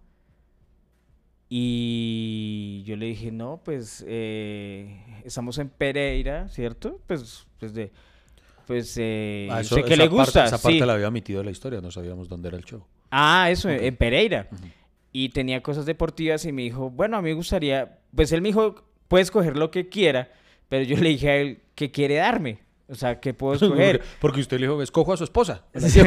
[1.52, 7.00] Y yo le dije, no, pues eh, estamos en Pereira, ¿cierto?
[7.08, 7.90] Pues, pues de
[8.66, 10.42] pues eh, Ah, eso- sé que le gusta.
[10.42, 10.86] Parte, esa parte sí.
[10.86, 12.84] la había omitido la historia, no sabíamos dónde era el show.
[13.10, 14.48] Ah, eso, en Pereira.
[15.12, 18.50] Y tenía cosas deportivas y me dijo, bueno, a mí me gustaría, pues él me
[18.50, 20.30] dijo, puedes coger lo que quiera,
[20.68, 22.60] pero yo le dije a él, ¿qué quiere darme?
[22.88, 24.00] O sea, ¿qué puedo escoger?
[24.20, 25.64] Porque usted le dijo, escojo a su esposa.
[25.74, 26.00] Sí,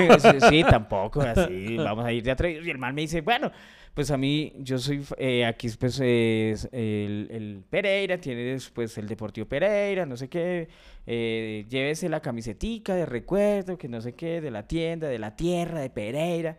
[0.50, 2.66] sí, tampoco, así, vamos a ir de atrevidos.
[2.66, 3.52] Y el man me dice, bueno,
[3.94, 9.08] pues a mí, yo soy, eh, aquí pues es el, el Pereira, tiene después el
[9.08, 10.68] Deportivo Pereira, no sé qué,
[11.06, 15.36] eh, llévese la camisetica de recuerdo, que no sé qué, de la tienda, de la
[15.36, 16.58] tierra, de Pereira.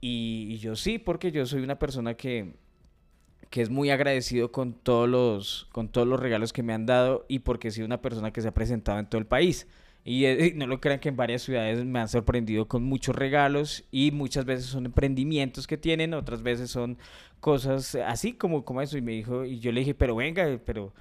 [0.00, 2.54] Y, y yo sí, porque yo soy una persona que,
[3.50, 7.24] que es muy agradecido con todos los con todos los regalos que me han dado
[7.28, 9.68] y porque soy una persona que se ha presentado en todo el país.
[10.06, 13.84] Y eh, no lo crean que en varias ciudades me han sorprendido con muchos regalos
[13.90, 16.98] y muchas veces son emprendimientos que tienen, otras veces son
[17.40, 18.98] cosas así como, como eso.
[18.98, 20.92] Y me dijo, y yo le dije, pero venga, pero...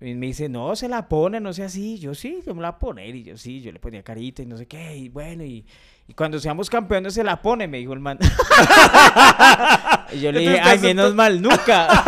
[0.00, 1.98] Y me dice, no, se la pone, no sé así.
[1.98, 3.14] Yo sí, yo me la voy a poner.
[3.14, 4.96] Y yo sí, yo le ponía carita y no sé qué.
[4.96, 5.64] Y bueno, y,
[6.06, 8.18] y cuando seamos campeones se la pone, me dijo el man.
[10.12, 11.88] y yo le dije, ay, menos mal, nunca.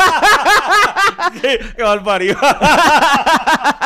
[1.40, 1.82] ¡Qué, qué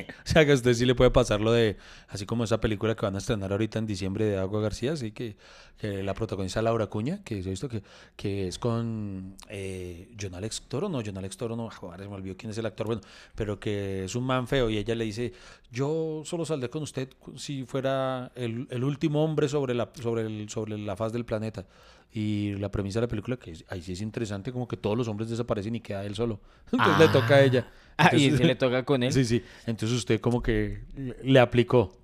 [0.24, 1.76] o sea, que a usted sí le puede pasar lo de,
[2.08, 5.12] así como esa película que van a estrenar ahorita en diciembre de Agua García, así
[5.12, 5.36] que,
[5.78, 7.82] que la protagoniza Laura Cuña, que yo he visto que,
[8.16, 12.36] que es con eh, Alex Toro, no, John Alex Toro, no, joder, se me olvidó
[12.36, 13.02] quién es el actor, bueno,
[13.34, 15.32] pero que es un man feo y ella le dice,
[15.70, 20.48] yo solo saldré con usted si fuera el, el último hombre sobre la, sobre, el,
[20.48, 21.66] sobre la faz del planeta.
[22.16, 24.96] Y la premisa de la película, que es- ahí sí es interesante, como que todos
[24.96, 26.40] los hombres desaparecen y queda él solo.
[26.72, 27.66] Entonces le toca a ella.
[27.96, 29.12] Ah, y se le toca con él.
[29.12, 29.42] Sí, sí.
[29.66, 31.96] Entonces usted como que le- le aplicó.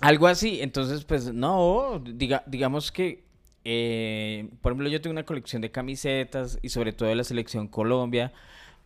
[0.00, 3.24] Algo así, entonces pues no, diga, digamos que,
[3.64, 7.66] eh, por ejemplo, yo tengo una colección de camisetas y sobre todo de la selección
[7.68, 8.32] Colombia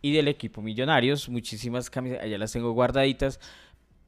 [0.01, 3.39] y del equipo Millonarios, muchísimas camisetas, allá las tengo guardaditas,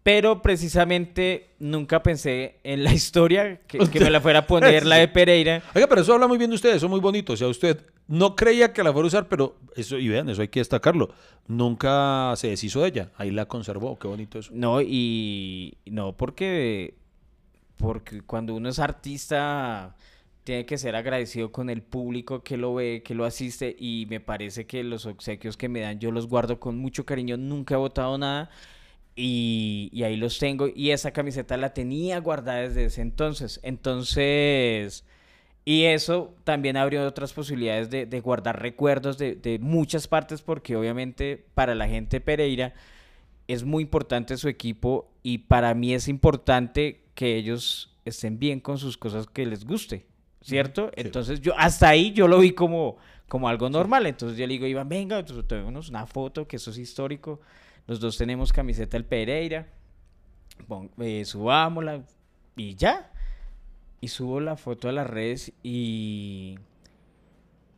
[0.04, 4.98] pero precisamente nunca pensé en la historia que, que me la fuera a poner la
[4.98, 5.64] de Pereira.
[5.74, 7.34] Oiga, pero eso habla muy bien de usted, eso es muy bonito.
[7.34, 10.42] O sea, usted no creía que la fuera a usar, pero eso, y vean, eso
[10.42, 11.10] hay que destacarlo.
[11.48, 13.12] Nunca se deshizo de ella.
[13.18, 13.98] Ahí la conservó.
[13.98, 14.52] Qué bonito eso.
[14.54, 16.96] No, y no, porque,
[17.78, 19.96] porque cuando uno es artista
[20.44, 24.20] tiene que ser agradecido con el público que lo ve, que lo asiste y me
[24.20, 27.78] parece que los obsequios que me dan yo los guardo con mucho cariño, nunca he
[27.78, 28.50] botado nada
[29.16, 33.60] y, y ahí los tengo y esa camiseta la tenía guardada desde ese entonces.
[33.64, 35.06] Entonces...
[35.66, 40.76] Y eso también abrió otras posibilidades de, de guardar recuerdos de, de muchas partes porque
[40.76, 42.74] obviamente para la gente Pereira
[43.48, 48.78] es muy importante su equipo y para mí es importante que ellos estén bien con
[48.78, 50.06] sus cosas que les guste,
[50.42, 50.92] ¿cierto?
[50.96, 52.98] Entonces yo hasta ahí yo lo vi como,
[53.28, 54.06] como algo normal.
[54.06, 57.40] Entonces yo le digo, Iván, venga, entonces tomémonos una foto, que eso es histórico.
[57.88, 59.68] Los dos tenemos camiseta del Pereira,
[60.68, 62.04] pon- eh, subámosla
[62.56, 63.12] y ya.
[64.02, 66.56] Y subo la foto a las redes y,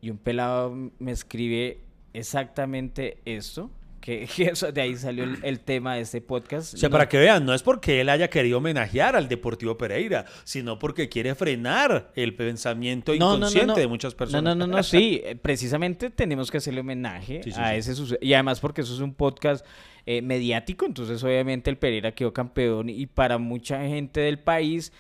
[0.02, 1.80] y un pelado me escribe
[2.13, 3.70] exactamente esto.
[4.02, 6.76] Que, que eso, de ahí salió el, el tema de este podcast.
[6.76, 9.78] O sea, No- para que vean, no es porque él haya querido homenajear al Deportivo
[9.78, 13.76] Pereira, sino porque quiere frenar el pensamiento No, inconsciente no.
[13.76, 14.44] de muchas personas.
[14.44, 17.78] No, no, no, no, sí, eh, precisamente tenemos que hacerle homenaje Sí, sí, a sí.
[17.78, 18.20] ese suceso.
[18.22, 19.65] Y además porque eso es un podcast
[20.06, 24.91] eh, mediático, entonces obviamente el Pereira quedó campeón y para mucha gente del país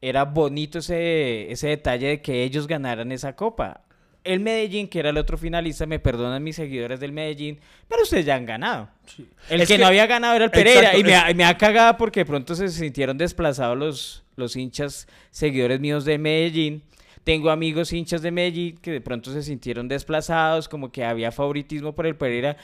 [0.00, 3.82] era bonito ese, ese detalle de que ellos ganaran esa copa.
[4.24, 8.24] El Medellín, que era el otro finalista, me perdonan mis seguidores del Medellín, pero ustedes
[8.24, 8.88] ya han ganado.
[9.50, 11.34] El Es que, que- no había ganado era el Pereira Exacto, y me, es- ha-
[11.34, 16.18] me ha cagado porque de pronto se sintieron desplazados los, los hinchas seguidores míos de
[16.18, 16.82] Medellín.
[17.24, 21.92] Tengo amigos hinchas de Medellín que de pronto se sintieron desplazados, como que había favoritismo
[21.92, 22.56] por el Pereira.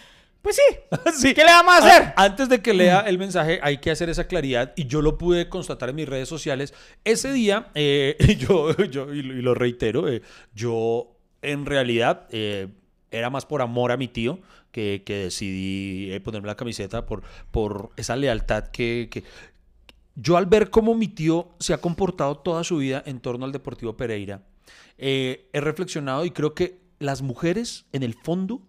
[0.43, 0.77] Pues sí,
[1.21, 1.35] Sí.
[1.35, 2.03] ¿qué le vamos a hacer?
[2.17, 5.19] A- Antes de que lea el mensaje, hay que hacer esa claridad y yo lo
[5.19, 6.75] pude constatar en mis redes sociales.
[7.05, 10.23] Ese día, eh, yo, yo y, lo- reitero, eh,
[10.55, 12.69] yo en realidad eh,
[13.11, 14.39] era más por amor a mi tío
[14.71, 19.25] que, que decidí eh, ponerme la camiseta por, por esa lealtad que, que-
[20.15, 23.53] yo al ver cómo mi tío se ha comportado toda su vida en torno al
[23.53, 24.43] Deportivo Pereira,
[24.99, 28.61] eh, he reflexionado y creo que las mujeres en el fondo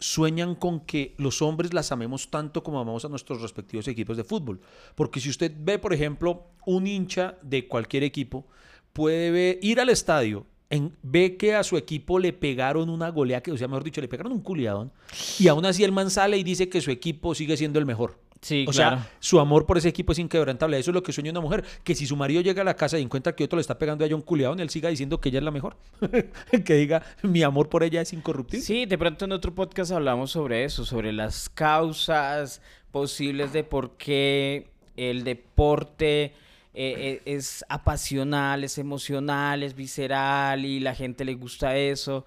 [0.00, 4.24] sueñan con que los hombres las amemos tanto como amamos a nuestros respectivos equipos de
[4.24, 4.60] fútbol.
[4.94, 8.46] Porque si usted ve, por ejemplo, un hincha de cualquier equipo,
[8.92, 13.52] puede ir al estadio en- ve que a su equipo le pegaron una golea, que,
[13.52, 14.92] o sea, mejor dicho, le pegaron un culiadón,
[15.38, 18.18] y aún así el man sale y dice que su equipo sigue siendo el mejor.
[18.40, 18.96] Sí, o claro.
[18.96, 20.78] sea, su amor por ese equipo es inquebrantable.
[20.78, 21.64] Eso es lo que sueña una mujer.
[21.84, 24.02] Que si su marido llega a la casa y encuentra que otro le está pegando
[24.02, 25.76] a ella un culiadón, él siga diciendo que ella es la mejor.
[26.64, 28.64] que diga, mi amor por ella es incorruptible.
[28.64, 33.96] Sí, de pronto en otro podcast hablamos sobre eso, sobre las causas posibles de por
[33.96, 36.32] qué el deporte eh,
[36.74, 42.24] eh, es apasional, es emocional, es visceral y la gente le gusta eso.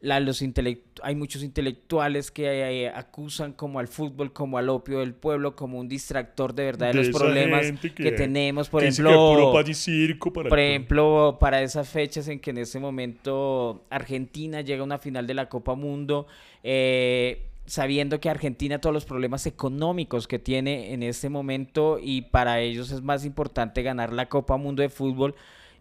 [0.00, 0.42] La- los
[1.02, 2.44] hay muchos intelectuales que
[2.84, 6.92] eh, acusan como al fútbol, como al opio del pueblo, como un distractor de verdad
[6.92, 8.68] de, De los problemas que, que- tenemos.
[8.68, 12.58] Por Que dice que ejemplo, circo para por ejemplo, para esas fechas en que en
[12.58, 16.26] ese momento Argentina llega a una final de la Copa Mundo,
[16.62, 22.60] eh, sabiendo que Argentina todos los problemas económicos que tiene en este momento y para
[22.60, 25.34] ellos es más importante ganar la Copa Mundo de fútbol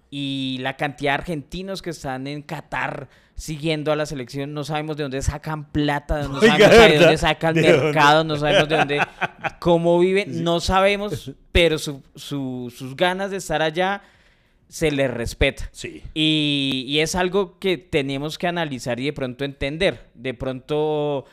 [0.10, 4.96] y la cantidad de argentinos que están en Qatar siguiendo a la selección, no sabemos
[4.98, 7.84] de dónde sacan plata, no Oiga, sabemos de dónde sacan ¿De dónde?
[7.86, 9.00] mercado, no sabemos de dónde,
[9.60, 14.02] cómo viven, no sabemos, pero su- su- sus ganas de estar allá
[14.68, 15.70] se les respeta.
[15.72, 16.02] Sí.
[16.14, 20.08] Y, y es algo que tenemos que analizar y de pronto entender.
[20.16, 21.26] De pronto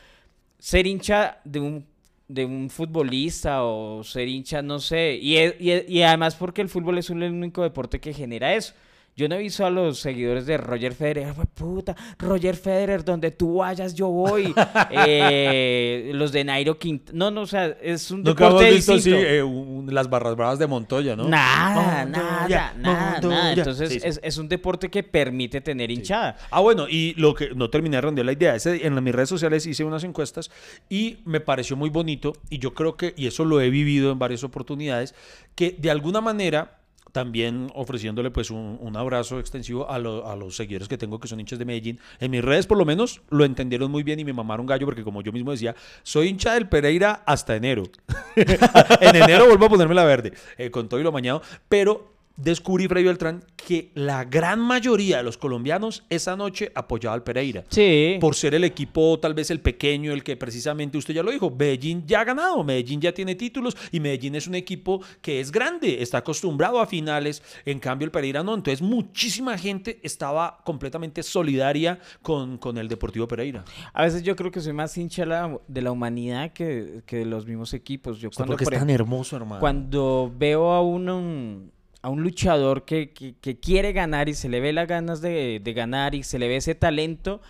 [0.59, 1.87] ser hincha de un,
[2.29, 5.19] de un futbolista o ser hincha, no sé.
[5.21, 8.75] Y, y y además porque el fútbol es el único deporte que genera eso.
[9.15, 13.31] Yo no he visto a los seguidores de Roger Federer, "Jue puta, Roger Federer, donde
[13.31, 14.55] tú vayas yo voy.
[14.91, 18.93] Eh, los de Nairo Quint, no, no, o sea, es un Nunca hemos deporte visto
[18.95, 19.29] así, distinto.
[19.31, 21.29] eh, un- las barras bravas de Montoya, ¿no?
[21.29, 23.53] Nada, Montoya, nada, nada, Montoya.
[23.53, 24.07] Entonces Sí, sí.
[24.09, 26.37] Es, es un deporte que permite tener hinchada.
[26.51, 29.29] Ah, bueno, y lo que no terminé de redondear la idea, ese- en mis redes
[29.29, 30.51] sociales hice unas encuestas
[30.89, 34.19] y me pareció muy bonito y yo creo que, y eso lo he vivido en
[34.19, 35.15] varias oportunidades,
[35.55, 36.79] que de alguna manera
[37.13, 41.29] también ofreciéndole pues un, un abrazo extensivo a, lo- a los seguidores que tengo que
[41.29, 41.99] son hinchas de Medellín.
[42.21, 45.05] En mis redes por lo menos lo entendieron muy bien y me mamaron gallo porque
[45.05, 47.85] como yo mismo decía, soy hincha del Pereira hasta enero.
[48.37, 52.89] en enero vuelvo a ponerme la verde, eh, con todo y lo mañado, pero descubrí,
[52.89, 57.65] Freddy Beltrán, que la gran mayoría de los colombianos esa noche apoyaba al Pereira.
[57.69, 58.17] Sí.
[58.21, 61.51] Por ser el equipo, tal vez el pequeño, el que precisamente usted ya lo dijo,
[61.51, 65.53] Medellín ya ha ganado, Medellín ya tiene títulos y Medellín es un equipo que es
[65.53, 68.55] grande, está acostumbrado a finales, en cambio el Pereira no.
[68.55, 73.65] Entonces muchísima gente estaba completamente solidaria con, con el Deportivo Pereira.
[73.93, 75.23] A veces yo creo que soy más hincha
[75.69, 78.19] de la, humanidad que, que de los mismos equipos.
[78.19, 79.61] Yo cuando, porque es tan hermoso, hermano.
[79.61, 84.49] cuando veo a uno, un- a un luchador que, que- que quiere ganar y se
[84.49, 87.41] le ve las ganas de, de ganar y se le ve ese talento,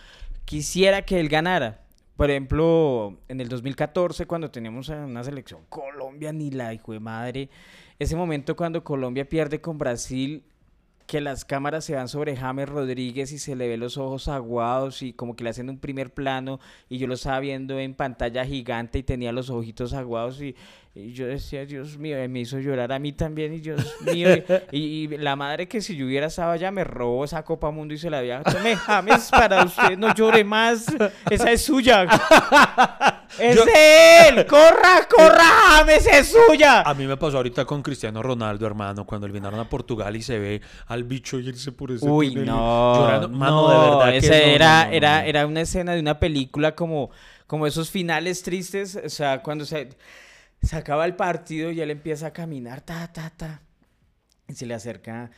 [0.45, 1.81] quisiera que él ganara.
[2.15, 7.49] Por ejemplo, en el 2014, cuando teníamos una selección Colombia, ni la hijo de madre,
[7.99, 10.43] ese momento cuando Colombia pierde con Brasil,
[11.13, 15.03] que las cámaras se van sobre James Rodríguez y se le ve los ojos aguados
[15.03, 18.43] y como que le hacen un primer plano y yo lo estaba viendo en pantalla
[18.43, 20.55] gigante y tenía los ojitos aguados y,
[20.95, 24.27] y yo decía, Dios mío, y me hizo llorar a mí también y Dios mío,
[24.71, 27.93] y, y la madre que si yo hubiera estado allá me robó esa Copa Mundo
[27.93, 30.87] y se la había, tome James para usted, no llore más,
[31.29, 32.07] esa es suya.
[33.39, 34.45] ¡Es Yo- él!
[34.47, 35.43] ¡Corra, corra,
[35.77, 36.81] James, es suya!
[36.81, 40.37] A mí me pasó ahorita con Cristiano Ronaldo, hermano, cuando vinieron a Portugal y se
[40.39, 43.29] ve al bicho irse por ese Uy, no, llorando.
[43.29, 46.19] Mano, no, de verdad que esa no, era, no, era, era una escena de una
[46.19, 47.09] película como,
[47.47, 49.89] como esos finales tristes, o sea, cuando se,
[50.61, 53.61] se acaba el partido y él empieza a caminar, ta, ta, ta,
[54.47, 55.31] y se le acerca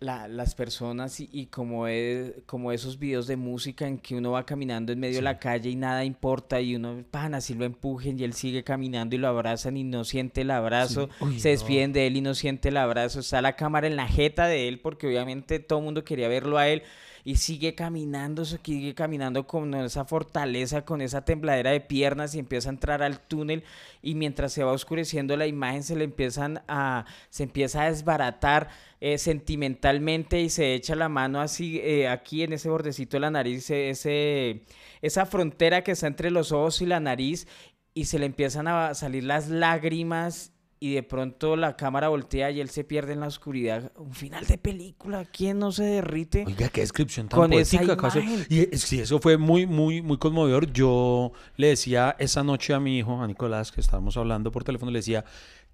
[0.00, 4.30] la- las personas y, y como, es, como esos videos de música en que uno
[4.32, 7.64] va caminando en medio de la calle y nada importa y uno, pan, así lo
[7.64, 11.48] empujen y él sigue caminando y lo abrazan y no siente el abrazo, Uy, se
[11.48, 11.52] no.
[11.52, 14.68] despiden de él y no siente el abrazo, está la cámara en la jeta de
[14.68, 16.82] él porque obviamente todo el mundo quería verlo a él
[17.28, 22.70] y sigue caminando, sigue caminando con esa fortaleza, con esa tembladera de piernas y empieza
[22.70, 23.64] a entrar al túnel
[24.00, 28.70] y mientras se va oscureciendo la imagen se le empiezan a, se empieza a desbaratar
[29.02, 33.30] eh, sentimentalmente y se echa la mano así eh, aquí en ese bordecito de la
[33.30, 34.62] nariz, eh, ese,
[35.02, 37.46] esa frontera que está entre los ojos y la nariz
[37.92, 42.60] y se le empiezan a salir las lágrimas y de pronto la cámara voltea y
[42.60, 43.92] él se pierde en la oscuridad.
[43.96, 46.44] Un final de película, ¿quién no se derrite?
[46.46, 47.92] Oiga, qué descripción tan Con esa poética.
[47.94, 48.20] acaso.
[48.20, 48.46] imagen.
[48.48, 50.72] Y sí, eso fue muy, muy, muy conmovedor.
[50.72, 54.92] Yo le decía esa noche a mi hijo, a Nicolás, que estábamos hablando por teléfono,
[54.92, 55.24] le decía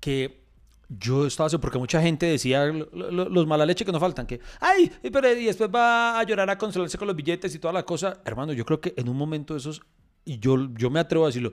[0.00, 0.42] que
[0.88, 4.26] yo estaba así, porque mucha gente decía, lo- lo- los mala leche que no faltan,
[4.26, 7.72] que, ay, pero y después va a llorar a consolarse con los billetes y toda
[7.72, 8.20] la cosa.
[8.24, 9.80] Hermano, yo creo que en un momento de esos,
[10.26, 11.52] y yo, yo me atrevo a decirlo,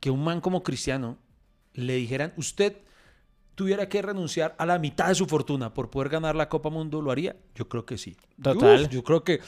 [0.00, 1.18] que un man como Cristiano
[1.74, 2.78] le dijeran, usted
[3.54, 7.02] tuviera que renunciar a la mitad de su fortuna por poder ganar la Copa Mundo,
[7.02, 7.36] ¿lo haría?
[7.54, 8.16] Yo creo que sí.
[8.42, 8.82] Total.
[8.84, 9.40] Uf, yo creo que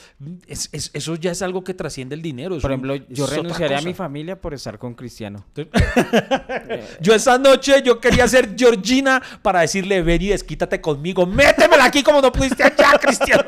[0.46, 2.57] es- es- eso ya es algo que trasciende el dinero.
[2.57, 5.44] es Por un- ejemplo, yo renunciaría a mi familia por estar con Cristiano.
[7.00, 12.03] Yo esa noche yo quería ser Georgina para decirle, ven y desquítate conmigo, métemela aquí
[12.03, 13.44] como no pudiste allá, Cristiano.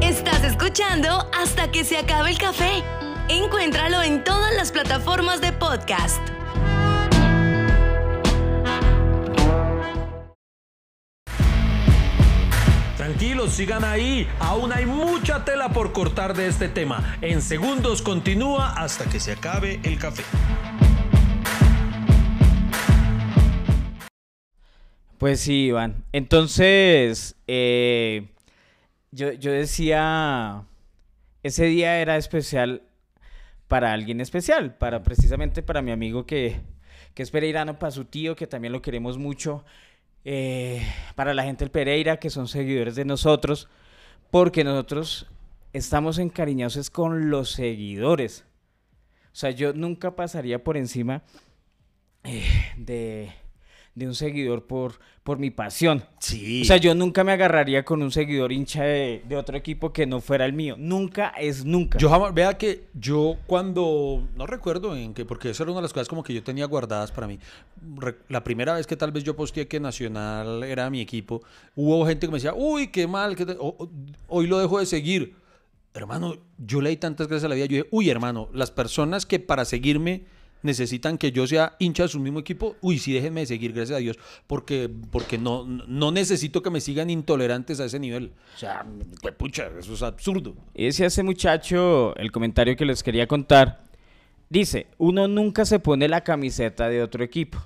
[0.00, 2.82] Estás escuchando hasta que se acabe el café.
[3.28, 6.20] Encuéntralo en todas las plataformas de podcast.
[13.02, 14.28] Tranquilos, sigan ahí.
[14.38, 17.18] Aún hay mucha tela por cortar de este tema.
[17.20, 20.22] En segundos continúa hasta que se acabe el café.
[25.18, 26.04] Pues sí, Iván.
[26.12, 28.28] Entonces, eh,
[29.10, 30.62] yo, yo decía,
[31.42, 32.82] ese día era especial
[33.66, 36.60] para alguien especial, para precisamente para mi amigo que,
[37.14, 39.64] que es pereirano, para su tío, que también lo queremos mucho,
[40.24, 40.82] eh,
[41.14, 43.68] para la gente del Pereira, que son seguidores de nosotros,
[44.30, 45.26] porque nosotros
[45.72, 48.44] estamos encariñados con los seguidores.
[49.32, 51.22] O sea, yo nunca pasaría por encima
[52.24, 52.44] eh,
[52.76, 53.32] de,
[53.94, 56.02] de un seguidor por, por mi pasión.
[56.18, 56.62] Sí.
[56.62, 60.06] O sea, yo nunca me agarraría con un seguidor hincha de, de otro equipo que
[60.06, 60.76] no fuera el mío.
[60.78, 61.98] Nunca es nunca.
[61.98, 65.82] Yo jamás, vea que yo cuando, no recuerdo en qué, porque eso era una de
[65.82, 67.38] las cosas como que yo tenía guardadas para mí.
[67.96, 71.42] Re- la primera vez que tal vez yo posteé que Nacional era mi equipo,
[71.76, 73.56] hubo gente que me decía, uy, qué mal, que
[74.28, 75.34] hoy lo dejo de seguir.
[75.94, 79.38] Hermano, yo leí tantas veces a la vida, yo dije, uy, hermano, las personas que
[79.38, 80.24] para seguirme
[80.62, 84.00] necesitan que yo sea hincha de su mismo equipo, uy, sí, déjenme seguir, gracias a
[84.00, 88.32] Dios, porque, porque no, no necesito que me sigan intolerantes a ese nivel.
[88.54, 88.86] O sea,
[89.20, 90.54] pues, pucha, eso es absurdo.
[90.74, 93.84] Ese muchacho, el comentario que les quería contar,
[94.48, 97.58] dice, uno nunca se pone la camiseta de otro equipo.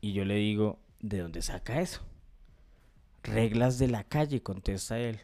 [0.00, 2.00] Y yo le digo, ¿de dónde saca eso?
[3.22, 5.20] Reglas de la calle, contesta él.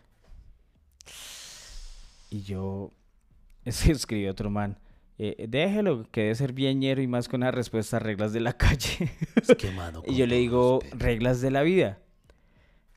[2.31, 2.93] Y yo,
[3.64, 4.79] escribió otro man,
[5.19, 9.11] eh, déjelo, que debe ser bienñero y más con la respuesta reglas de la calle.
[9.37, 11.05] Es que, mano, Y yo le digo, respeto.
[11.05, 11.99] reglas de la vida.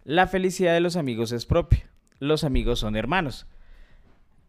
[0.03, 1.89] La felicidad de los amigos es propia.
[2.19, 3.47] Los amigos son hermanos.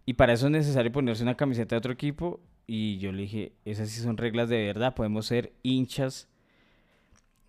[0.05, 2.41] Y para eso es necesario ponerse una camiseta de otro equipo.
[2.66, 4.95] Y yo le dije, esas sí son reglas de verdad.
[4.95, 6.29] Podemos ser hinchas.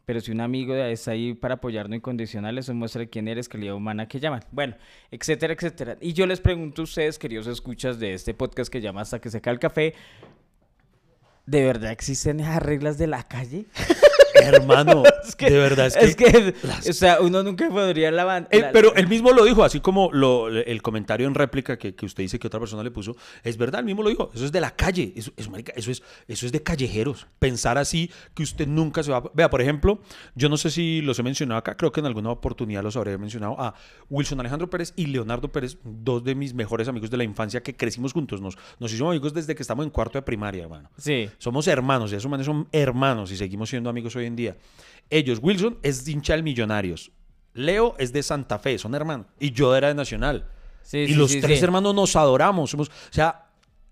[0.05, 4.07] Pero si un amigo está ahí para apoyarnos incondicional, eso muestra quién eres, calidad humana
[4.07, 4.43] que llaman.
[4.51, 4.75] Bueno,
[5.11, 5.97] etcétera, etcétera.
[6.01, 9.29] Y yo les pregunto a ustedes, queridos escuchas de este podcast que llama Hasta que
[9.29, 9.93] se cae el café,
[11.45, 13.65] ¿de verdad existen esas reglas de la calle?
[14.35, 15.03] Hermano,
[15.39, 16.05] de verdad es que...
[16.05, 18.47] Es que, las- o sea, uno nunca podría lavar.
[18.51, 22.05] Eh, pero él mismo lo dijo, así como lo- el comentario en réplica que, que
[22.05, 24.51] usted dice que otra persona le puso, es verdad, él mismo lo dijo, eso es
[24.51, 27.27] de la calle, eso, eso, marica, eso es, eso es de callejeros.
[27.39, 29.23] Pensar así que usted nunca se va a...
[29.33, 29.99] Vea, por ejemplo,
[30.35, 33.17] yo no sé si los he mencionado acá, creo que en alguna oportunidad los habré
[33.17, 33.73] mencionado a
[34.09, 37.75] Wilson Alejandro Pérez y Leonardo Pérez, dos de mis mejores amigos de la infancia que
[37.75, 40.89] crecimos juntos, nos, nos hicimos amigos desde que estamos en cuarto de primaria, hermano.
[40.97, 41.29] Sí.
[41.37, 44.57] Somos hermanos, y esos manes son hermanos y seguimos siendo amigos hoy en día.
[45.09, 47.11] Ellos, Wilson es hincha del Millonarios.
[47.53, 49.27] Leo es de Santa Fe, son hermanos.
[49.39, 50.47] Y yo era de Nacional.
[50.81, 52.71] Sí, y sí, los sí, tres hermanos nos adoramos.
[52.71, 53.42] Somos, o sea,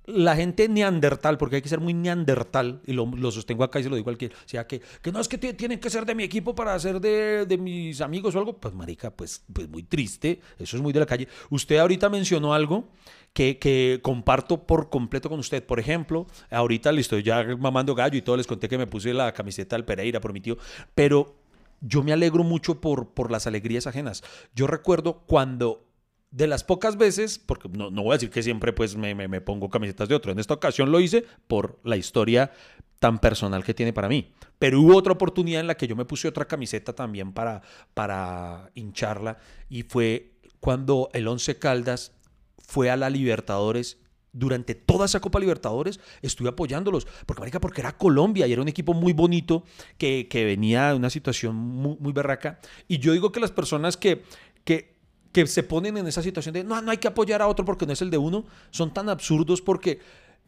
[0.05, 3.83] la gente neandertal, porque hay que ser muy neandertal, y lo, lo sostengo acá y
[3.83, 6.05] se lo digo al que, sea, que, que no es que ti- tienen que ser
[6.05, 8.57] de mi equipo para ser de, de mis amigos o algo.
[8.57, 10.41] Pues, marica, pues, pues muy triste.
[10.57, 11.27] Eso es muy de la calle.
[11.49, 12.89] Usted ahorita mencionó algo
[13.33, 15.63] que, que comparto por completo con usted.
[15.63, 19.13] Por ejemplo, ahorita le estoy ya mamando gallo y todo, les conté que me puse
[19.13, 20.57] la camiseta del Pereira por mi tío,
[20.95, 21.35] pero
[21.79, 24.23] yo me alegro mucho por, por las alegrías ajenas.
[24.55, 25.85] Yo recuerdo cuando
[26.31, 29.27] de las pocas veces, porque no, no voy a decir que siempre pues me, me-
[29.27, 32.51] me pongo camisetas de otro, en esta ocasión lo hice por la historia
[32.99, 34.31] tan personal que tiene para mí.
[34.59, 37.61] Pero hubo otra oportunidad en la que yo me puse otra camiseta también para,
[37.93, 42.13] para hincharla y fue cuando el Once Caldas
[42.59, 43.97] fue a la Libertadores.
[44.33, 48.93] Durante toda esa Copa Libertadores estuve apoyándolos, porque porque era Colombia y era un equipo
[48.93, 49.65] muy bonito
[49.97, 52.59] que, que venía de una situación muy, muy berraca.
[52.87, 54.23] Y yo digo que las personas que,
[54.63, 55.00] que,
[55.31, 57.85] que se ponen en esa situación de no, no hay que apoyar a otro porque
[57.85, 59.99] no es el de uno, son tan absurdos porque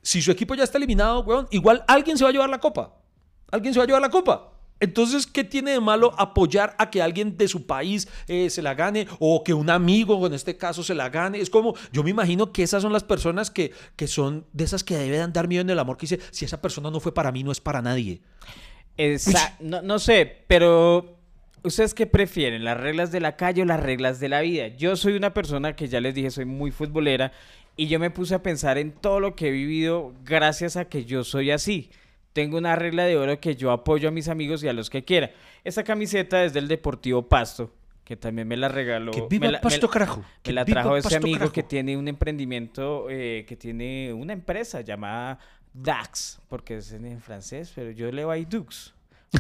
[0.01, 2.95] si su equipo ya está eliminado, weón, igual alguien se va a llevar la copa.
[3.51, 4.49] Alguien se va a llevar la copa.
[4.79, 8.73] Entonces, ¿qué tiene de malo apoyar a que alguien de su país eh, se la
[8.73, 11.39] gane o que un amigo, en este caso, se la gane?
[11.39, 14.83] Es como, yo me imagino que esas son las personas que, que son de esas
[14.83, 17.31] que deben dar miedo en el amor, que dice, si esa persona no fue para
[17.31, 18.21] mí, no es para nadie.
[18.97, 21.17] Esa- no, no sé, pero
[21.63, 22.63] ¿ustedes qué prefieren?
[22.63, 24.67] ¿Las reglas de la calle o las reglas de la vida?
[24.67, 27.31] Yo soy una persona que ya les dije, soy muy futbolera
[27.75, 31.05] y yo me puse a pensar en todo lo que he vivido gracias a que
[31.05, 31.89] yo soy así.
[32.33, 35.03] tengo una regla de oro que yo apoyo a mis amigos y a los que
[35.03, 35.31] quiera.
[35.63, 37.71] Esta camiseta es del Deportivo Pasto,
[38.03, 39.11] que también me la regaló.
[39.11, 40.19] Que viva me la, Pasto, me- carajo.
[40.21, 41.53] me Que la viva trajo ese amigo carajo.
[41.53, 45.37] que tiene un emprendimiento, eh, que tiene una empresa llamada
[45.73, 48.93] Dax, porque es en, en francés, pero yo leo ahí Dux.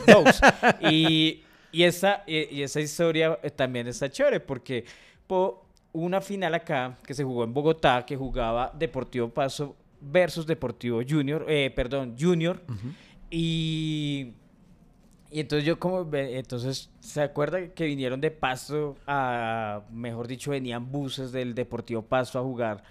[0.07, 0.39] Dux.
[0.91, 1.43] y,
[1.73, 4.85] y, esa, y, y esa historia eh, también está chévere, porque
[5.27, 11.01] po- una final acá que se jugó en Bogotá, que jugaba Deportivo Paso versus Deportivo
[11.07, 12.61] Junior, eh, perdón, Junior.
[13.29, 14.33] Y,
[15.31, 20.91] y entonces yo como, entonces, ¿se acuerda que vinieron de Pasto a, mejor dicho, venían
[20.91, 22.83] buses del Deportivo Pasto a jugar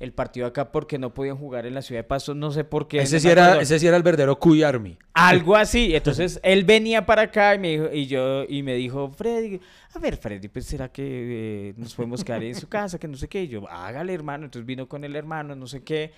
[0.00, 2.88] el partido acá porque no podían jugar en la ciudad de Pasto, no sé por
[2.88, 3.02] qué.
[3.02, 4.98] Ese no sí, era, ese sí era el verdadero Cuy Army.
[5.12, 5.94] Algo así.
[5.94, 9.60] Entonces él venía para acá y me dijo, y yo, y me dijo, Freddy,
[9.94, 13.16] a ver, Freddy, pues será que eh, nos podemos quedar en su casa, que no
[13.18, 13.42] sé qué.
[13.42, 14.46] Y yo, hágale, hermano.
[14.46, 16.12] Entonces vino con el hermano, no sé qué.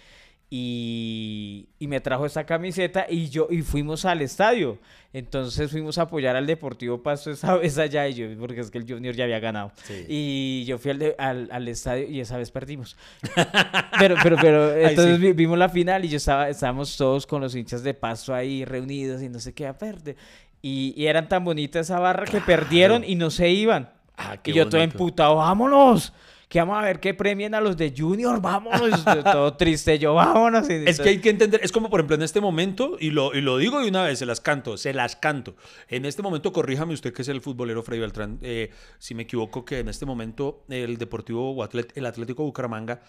[0.55, 4.79] Y, y me trajo esta camiseta y yo y fuimos al estadio.
[5.15, 8.77] Entonces fuimos a apoyar al Deportivo Pasto esa vez allá y yo, porque es que
[8.79, 9.73] el Junior ya había ganado.
[9.85, 10.05] Sí.
[10.09, 12.97] Y yo fui al, de- al, al estadio y esa vez perdimos.
[13.99, 15.23] pero, pero, pero, entonces sí.
[15.23, 18.65] vi- vimos la final y yo estaba, estábamos todos con los hinchas de Pasto ahí
[18.65, 20.17] reunidos y no sé qué a perder.
[20.61, 23.91] Y, y eran tan bonitas esa barra que perdieron y no se iban.
[24.17, 24.97] Ah, y yo todo bonito.
[24.99, 26.13] emputado, vámonos.
[26.53, 29.03] Que vamos a ver que premien a los de Junior, vámonos.
[29.25, 30.69] Todo triste, yo, vámonos.
[30.69, 33.33] Y Es que hay que entender, es como por ejemplo en este momento, y lo,
[33.33, 35.57] y lo digo de una vez, se las canto, se las canto.
[35.89, 39.65] En este momento, corríjame usted que es el futbolero Freddy Beltrán, eh, si me equivoco,
[39.65, 43.01] que en este momento el Deportivo o el Atlético Bucaramanga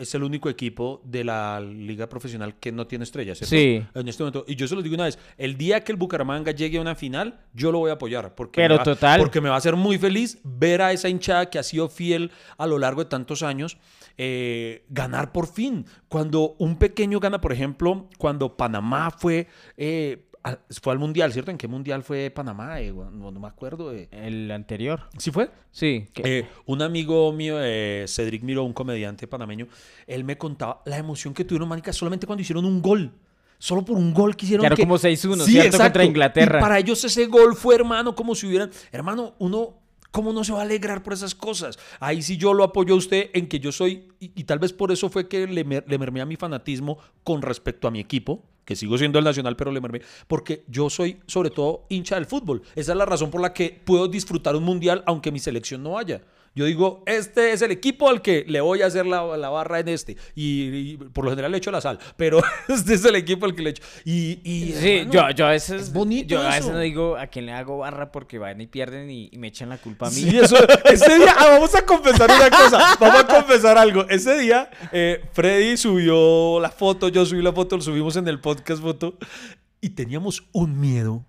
[0.00, 3.54] es el único equipo de la liga profesional que no tiene estrellas, ¿cierto?
[3.54, 3.84] Sí.
[3.94, 4.44] En este momento.
[4.48, 6.94] Y yo se lo digo una vez, el día que el Bucaramanga llegue a una
[6.94, 8.34] final, yo lo voy a apoyar.
[8.34, 9.20] Porque Pero me va- total.
[9.20, 12.30] Porque me va a hacer muy feliz ver a esa hinchada que ha sido fiel
[12.58, 13.76] a lo largo de tantos años
[14.16, 15.86] eh, ganar por fin.
[16.08, 19.46] Cuando un pequeño gana, por ejemplo, cuando Panamá fue,
[19.76, 20.26] eh,
[20.82, 21.50] fue al Mundial, ¿cierto?
[21.50, 22.80] ¿En qué Mundial fue Panamá?
[22.80, 23.92] Eh, no, no me acuerdo.
[23.94, 24.08] eh.
[24.10, 25.02] El anterior.
[25.18, 25.50] ¿Sí fue?
[25.70, 26.06] Sí.
[26.12, 27.56] que- Eh, un amigo mío,
[28.06, 29.66] Cedric Miró, un comediante panameño,
[30.06, 33.12] él me contaba la emoción que tuvieron, manica, solamente cuando hicieron un gol.
[33.58, 34.62] Solo por un gol que hicieron.
[34.62, 35.76] Quedaron que- como 6-1, ¿cierto?
[35.76, 36.58] Contra Inglaterra.
[36.58, 38.70] Y para ellos ese gol fue, hermano, como si hubieran.
[38.90, 39.74] Hermano, uno.
[40.10, 41.78] ¿Cómo no se va a alegrar por esas cosas?
[42.00, 44.90] Ahí sí yo lo apoyo a usted en que yo soy, y, tal vez por
[44.90, 45.64] eso fue que le
[45.98, 49.72] mermé a mi fanatismo con respecto a mi equipo, que sigo siendo el nacional, pero
[49.72, 52.62] le mermé, porque yo soy sobre todo hincha del fútbol.
[52.74, 55.92] Esa es la razón por la que puedo disfrutar un mundial aunque mi selección no
[55.92, 56.22] vaya.
[56.52, 59.78] Yo digo, este es el equipo al que le voy a hacer la, la barra
[59.78, 60.16] en este.
[60.34, 63.54] Y, y por lo general le echo la sal, pero este es el equipo al
[63.54, 63.82] que le echo.
[64.04, 65.82] Y, y, Sí, hermano, yo, yo a veces.
[65.82, 66.72] es bonito Yo a veces eso.
[66.72, 69.68] no digo a quién le hago barra porque van y pierden y, y me echan
[69.68, 70.16] la culpa a mí.
[70.16, 74.08] Sí, eso, ese día, ah, vamos a confesar una cosa, vamos a confesar algo.
[74.08, 78.40] Ese día, eh, Freddy subió la foto, yo subí la foto, lo subimos en el
[78.40, 79.16] podcast foto,
[79.80, 81.24] y teníamos un miedo,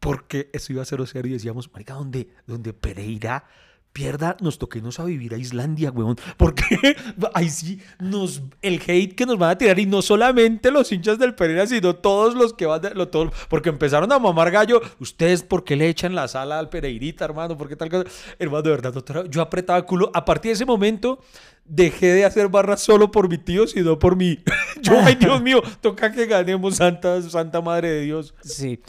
[0.00, 3.44] porque eso iba a ser serio, y decíamos, marica, donde, donde Pereira
[3.92, 6.64] pierda, nos toque irnos a vivir a Islandia, weón, porque
[7.34, 11.18] ahí sí, nos, el hate que nos van a tirar, y no solamente los hinchas
[11.18, 14.80] del Pereira, sino todos los que van, de, lo, todo, porque empezaron a mamar gallo,
[14.98, 17.56] ustedes, ¿por qué le echan la sala al Pereirita, hermano?
[17.56, 18.04] ¿Por qué tal cosa?
[18.38, 21.20] Hermano, de verdad, doctora, yo apretaba culo, a partir de ese momento,
[21.64, 24.38] dejé de hacer barras solo por mi tío, sino por mí.
[24.82, 28.34] Yo, ay, Dios mío, toca que ganemos, Santa, Santa Madre de Dios.
[28.42, 28.80] Sí.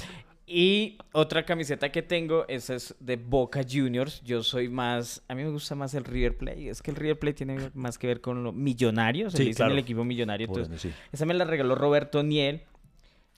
[0.54, 4.22] Y otra camiseta que tengo, esa es de Boca Juniors.
[4.26, 6.68] Yo soy más, a mí me gusta más el River Plate.
[6.70, 9.30] Es que el River Plate tiene más que ver con lo millonario.
[9.30, 9.72] Se Sí, claro.
[9.72, 10.48] el equipo millonario.
[10.48, 10.92] Entonces, sí.
[11.12, 12.64] esa me la regaló Roberto Niel.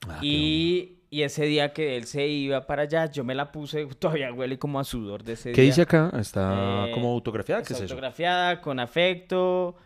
[0.08, 3.86] Ah, y, y ese día que él se iba para allá, yo me la puse,
[3.98, 5.70] todavía huele como a sudor de ese ¿Qué día.
[5.70, 6.10] dice acá?
[6.18, 7.62] Está Eh, como autografiada.
[7.62, 7.94] ¿Qué es eso?
[7.94, 9.76] autografiada, con afecto,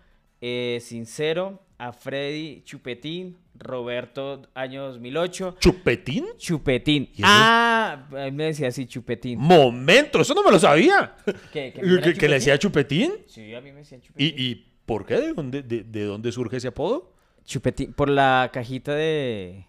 [0.41, 5.57] eh, sincero, a Freddy Chupetín, Roberto, año 2008.
[5.59, 6.27] ¿Chupetín?
[6.37, 7.11] Chupetín.
[7.23, 9.39] Ah, él me decía así, Chupetín.
[9.39, 11.17] Momento, eso no me lo sabía.
[11.53, 11.83] ¿Qué, ¿Que,
[12.29, 13.13] le decía Chupetín?
[13.27, 14.35] Sí, a mí me decían Chupetín.
[14.37, 14.55] ¿Y, y
[14.87, 15.17] por qué?
[15.17, 17.13] ¿De dónde, de, de dónde surge ese apodo?
[17.45, 19.67] Chupetín, por la cajita de...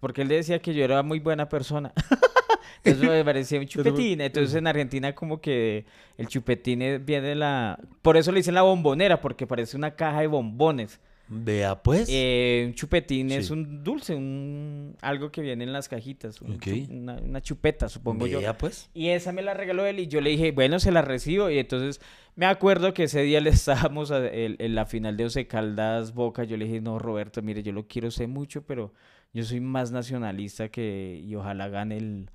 [0.00, 1.92] Porque él decía que yo era muy buena persona.
[2.84, 4.20] Entonces me parecía un chupetín.
[4.20, 5.84] Entonces en Argentina como que
[6.16, 7.78] el chupetín viene de la...
[8.02, 11.00] Por eso le dicen la bombonera, porque parece una caja de bombones.
[11.30, 12.08] Vea pues.
[12.10, 16.40] Eh, un chupetín es un dulce, un algo que viene en las cajitas.
[16.40, 16.62] un Ok.
[16.62, 18.38] chu- una, una chupeta, supongo yo.
[18.40, 18.88] Vea pues.
[18.94, 21.50] Y esa me la regaló él y yo le dije, bueno, se la recibo.
[21.50, 22.00] Y entonces
[22.34, 23.50] me acuerdo que ese día le
[23.90, 26.44] estábamos a- el- en la final de Once Caldas Boca.
[26.44, 28.94] Yo le dije, no, Roberto, mire, yo lo quiero sé mucho, pero
[29.34, 31.20] yo soy más nacionalista que...
[31.22, 32.30] Y ojalá gane el,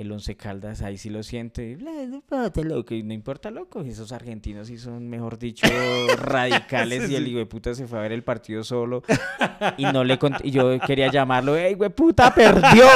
[0.00, 1.70] el Once Caldas ahí sí lo siente.
[1.70, 3.80] y, "Bla, no importa, loco", y no importa, loco.
[3.82, 5.66] Esos argentinos sí son, mejor dicho,
[6.18, 7.10] radicales.
[7.10, 9.02] y el hijo de puta se fue a ver el partido solo.
[9.76, 12.86] Y no le y yo quería llamarlo, ¡ey, güey, puta, perdió!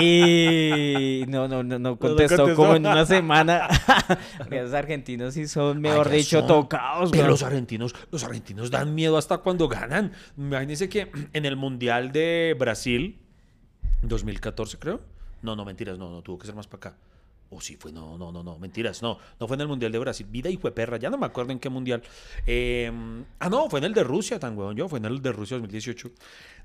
[0.00, 2.54] Y no, no, no, no contestó, contestó.
[2.62, 3.68] como en una semana.
[4.50, 6.46] Esos argentinos sí son, mejor Ay, dicho, son.
[6.48, 7.30] tocados, Pero güey.
[7.32, 10.12] los argentinos, los argentinos dan miedo hasta cuando ganan.
[10.36, 13.18] Imagínense que en el Mundial de Brasil,
[14.02, 15.00] 2014 creo.
[15.42, 16.98] No, no, mentiras, no, no, tuvo que ser más para acá.
[17.50, 19.98] O sí fue, no, no, no, no, mentiras, no, no fue en el Mundial de
[19.98, 20.26] Brasil.
[20.28, 22.02] Vida y fue perra, ya no me acuerdo en qué Mundial.
[22.46, 22.92] Eh,
[23.38, 25.56] ah, no, fue en el de Rusia, tan huevón yo, fue en el de Rusia
[25.56, 26.10] 2018.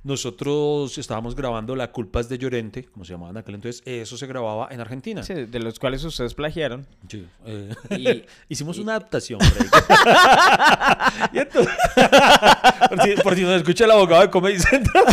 [0.03, 3.81] Nosotros estábamos grabando La culpa es de Llorente, como se llamaba en aquel entonces.
[3.86, 5.23] Eso se grababa en Argentina.
[5.23, 6.86] Sí, de los cuales ustedes plagiaron.
[7.07, 9.39] Sí, eh, Y- hicimos una adaptación.
[11.31, 11.73] Y entonces-
[12.89, 15.05] por, si, por si nos escucha el abogado de Comedy Central.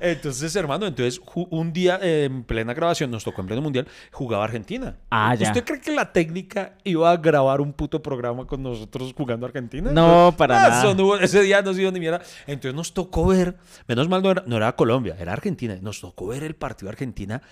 [0.00, 3.75] entonces, hermano, entonces un día eh, en plena grabación, nos tocó en pleno mundial,
[4.12, 4.96] jugaba Argentina.
[5.10, 5.48] Ah, ya.
[5.48, 9.90] ¿Usted cree que la técnica iba a grabar un puto programa con nosotros jugando Argentina?
[9.92, 11.18] No, para Ah, nada.
[11.24, 12.20] ese día no se dio ni mierda.
[12.46, 13.56] Entonces nos tocó ver,
[13.88, 15.76] menos mal no era, no era Colombia, era Argentina.
[15.82, 17.42] Nos tocó ver el partido de Argentina.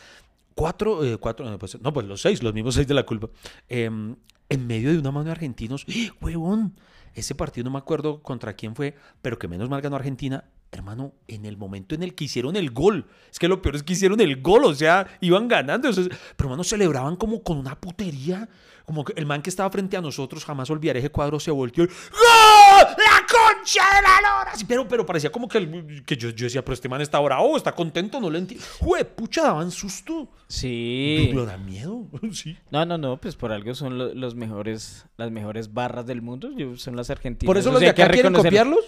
[0.55, 3.29] Cuatro, eh, cuatro, no, pues, no, pues los seis, los mismos seis de la culpa.
[3.69, 4.15] em,
[4.49, 5.85] en medio de una mano de argentinos.
[5.89, 6.75] ¡Eh, ¡Huevón!
[7.15, 10.45] Ese partido no me acuerdo contra quién fue, pero que menos mal ganó Argentina.
[10.75, 13.07] Hermano, en el momento en el que hicieron el gol.
[13.31, 15.89] Es que lo peor es que hicieron el gol, o sea, iban ganando.
[15.93, 16.09] Pero,
[16.41, 18.49] hermano, celebraban como con una putería.
[18.85, 21.85] Como que el man que estaba frente a nosotros, jamás olvidaré ese cuadro, se volteó
[21.85, 21.97] y ¡Gol!
[22.99, 24.55] ¡La concha de la lora!
[24.57, 27.19] Sí, pero, pero parecía como que, el- que yo, yo decía, pero este man está
[27.21, 28.67] bravo, está contento, no lo entiendo.
[28.81, 30.29] ¡Jue, pucha, daban susto!
[30.49, 31.29] Sí.
[31.31, 32.59] Pero da miedo, sí.
[32.71, 36.51] No, no, no, pues por algo son lo- los mejores, las mejores barras del mundo,
[36.77, 37.47] son las argentinas.
[37.49, 38.85] Por eso O los sea, de acá quieren copiarlos.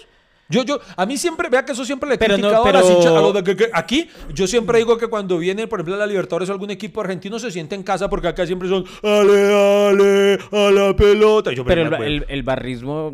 [0.48, 2.72] Yo, yo, a mí siempre, vea que eso siempre le he Pero no, criticado a
[2.72, 5.80] las hinchas, a los de que- que- aquí, yo siempre digo que cuando viene, por
[5.80, 8.68] ejemplo, a la Libertadores o algún equipo argentino se siente en casa porque acá siempre
[8.68, 11.52] son, ale, ale, a la pelota.
[11.52, 13.12] Yo, Pero el, el, el barrismo,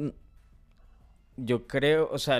[1.37, 2.39] yo creo, o sea,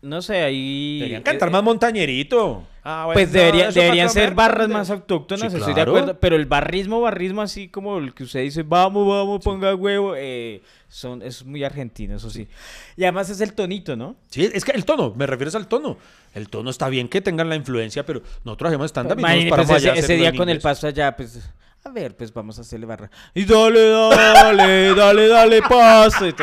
[0.00, 0.98] no sé, ahí...
[1.00, 2.64] Deberían cantar eh, más montañerito.
[2.82, 4.74] Ah, bueno, Pues debería- para deberían ser comer, barras ¿dónde?
[4.74, 6.18] más autóctonas, Sí, estoy de acuerdo.
[6.18, 10.62] Pero el barrismo, barrismo así como el que usted dice, vamos, vamos, ponga huevo, eh,
[10.88, 12.48] son, es muy argentino, eso sí.
[12.96, 14.16] Y además es el tonito, ¿no?
[14.30, 15.98] Sí, es que el tono, me refieres al tono.
[16.34, 19.70] El tono está bien que tengan la influencia, pero nosotros hacemos stand-up y no paramos
[19.72, 21.38] pues, allá ese, ese día con el paso allá, pues,
[21.84, 23.10] a ver, pues vamos a hacerle barra.
[23.34, 26.24] Y dale, dale, dale, dale, paso.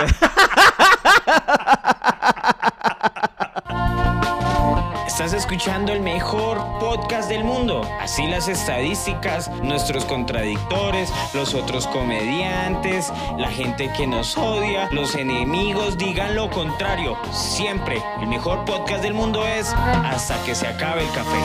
[5.18, 7.82] Estás escuchando el mejor podcast del mundo.
[8.00, 15.98] Así las estadísticas, nuestros contradictores, los otros comediantes, la gente que nos odia, los enemigos
[15.98, 17.18] digan lo contrario.
[17.32, 21.40] Siempre el mejor podcast del mundo es hasta que se acabe el café.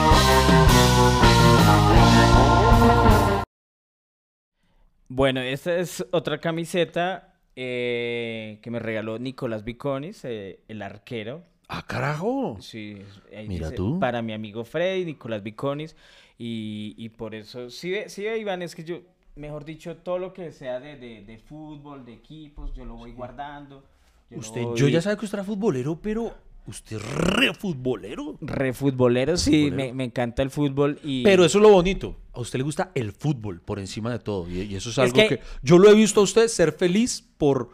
[5.07, 11.51] Bueno, esta es otra camiseta eh, que me regaló Nicolás Viconis, eh, el arquero.
[11.67, 12.57] Ah, carajo.
[12.59, 12.97] Sí,
[13.35, 13.99] ahí Mira dice, tú.
[13.99, 15.95] Para mi amigo Freddy, Nicolás Viconis.
[16.37, 19.01] Y, y por eso, sí, sí, Iván, es que yo,
[19.35, 23.11] mejor dicho, todo lo que sea de, de, de fútbol, de equipos, yo lo voy
[23.13, 23.83] guardando.
[24.29, 26.33] yo Usted, voy- yo ya sabe que usted era futbolero, pero
[26.67, 28.37] usted es re futbolero.
[28.41, 29.75] Re futbolero, sí, Futbolero.
[29.75, 30.99] me, me encanta el fútbol.
[31.03, 31.23] Y...
[31.23, 32.17] Pero eso es lo bonito.
[32.33, 34.49] A usted le gusta el fútbol por encima de todo.
[34.49, 35.39] Y, y eso es Es algo que- que...
[35.61, 37.69] Yo lo he visto a usted ser feliz por,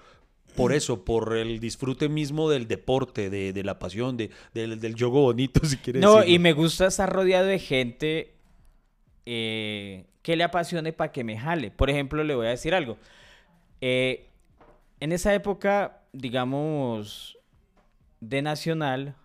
[0.56, 4.96] por eso, por el disfrute mismo del deporte, de, de la pasión, de, del, del
[4.96, 6.34] juego bonito, si quiere No, decirlo.
[6.36, 8.34] y me gusta estar rodeado de gente
[9.26, 11.72] eh, que le apasione para que me jale.
[11.72, 12.98] Por ejemplo, le voy a decir algo.
[13.82, 14.28] Eh,
[15.00, 17.38] en esa época, digamos,
[18.20, 19.16] de Nacional,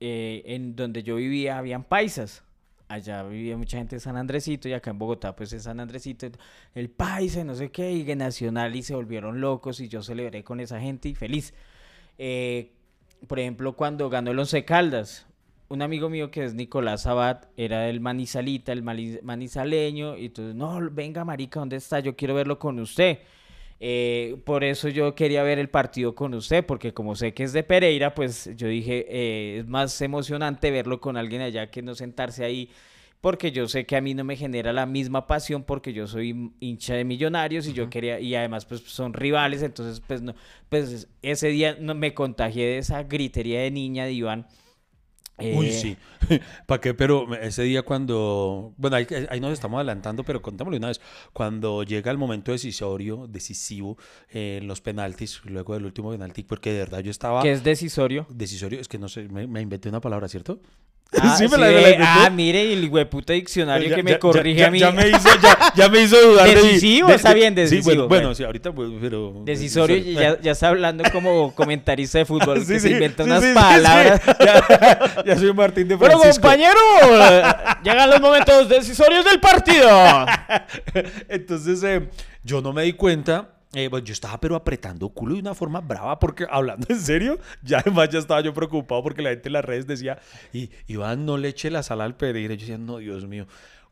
[0.00, 2.42] eh, en donde yo vivía, habían paisas.
[2.88, 6.28] Allá vivía mucha gente de San Andresito y acá en Bogotá, pues en San Andresito,
[6.74, 10.44] el paisa, y no sé qué, y Nacional y se volvieron locos y yo celebré
[10.44, 11.52] con esa gente y feliz.
[12.16, 12.70] Eh,
[13.26, 15.26] por ejemplo, cuando ganó el Once Caldas,
[15.68, 20.54] un amigo mío que es Nicolás Sabat, era del Manizalita, el mali- manizaleño, y entonces,
[20.54, 21.98] no, venga, marica, ¿dónde está?
[21.98, 23.18] Yo quiero verlo con usted.
[23.78, 27.52] Eh, por eso yo quería ver el partido con usted, porque como sé que es
[27.52, 31.94] de Pereira, pues yo dije, eh, es más emocionante verlo con alguien allá que no
[31.94, 32.70] sentarse ahí,
[33.20, 36.52] porque yo sé que a mí no me genera la misma pasión, porque yo soy
[36.60, 40.34] hincha de millonarios y yo quería, y además pues son rivales, entonces pues no,
[40.70, 44.46] pues ese día no, me contagié de esa gritería de niña de Iván.
[45.38, 45.96] Uy, Eh, sí.
[46.66, 46.94] ¿Para qué?
[46.94, 48.72] Pero ese día cuando...
[48.76, 51.00] Bueno, ahí, ahí nos estamos adelantando, pero contémoslo una vez.
[51.32, 53.98] Cuando llega el momento decisorio, decisivo,
[54.30, 57.42] eh, los penaltis, luego del último penalti, porque de verdad yo estaba...
[57.42, 58.26] Que es decisorio.
[58.30, 60.60] Decisorio, es que no sé, me, me inventé una palabra, ¿cierto?
[61.18, 62.04] Ah, Sí, me sí, la- me la inventó.
[62.06, 64.78] ah, mire, y el hueputa diccionario Ya- que me ya- corrige ya- a mí.
[64.80, 68.08] Ya me hizo, ya, ya me hizo dudar Decisivo, de- está bien, Sí, decisivo, bueno,
[68.08, 68.34] bueno, bueno.
[68.34, 69.32] sí, ahorita, pues, pero...
[69.44, 73.42] Decisorio ya, ya está hablando como comentarista de fútbol, Sí, que sí, se inventa unas
[73.54, 74.20] palabras.
[75.24, 76.42] Ya, soy Martín de Bueno, Francisco.
[76.42, 76.78] compañero,
[77.82, 79.88] llegan los momentos decisorios del partido.
[81.28, 82.08] Entonces, eh,
[82.42, 83.50] yo no me di cuenta.
[83.72, 87.38] Eh, pues yo estaba pero apretando culo de una forma brava porque hablando en serio,
[87.62, 90.18] ya además ya estaba yo preocupado porque la gente en las redes decía,
[90.52, 92.54] y Iván no le eche la sal al Pereira.
[92.54, 93.46] Yo decía, no, Dios mío.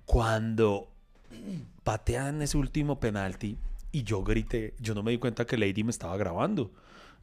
[0.05, 0.89] Cuando
[1.85, 3.59] patean ese último penalti
[3.93, 6.73] y yo grité, yo no me di cuenta que Lady me estaba grabando.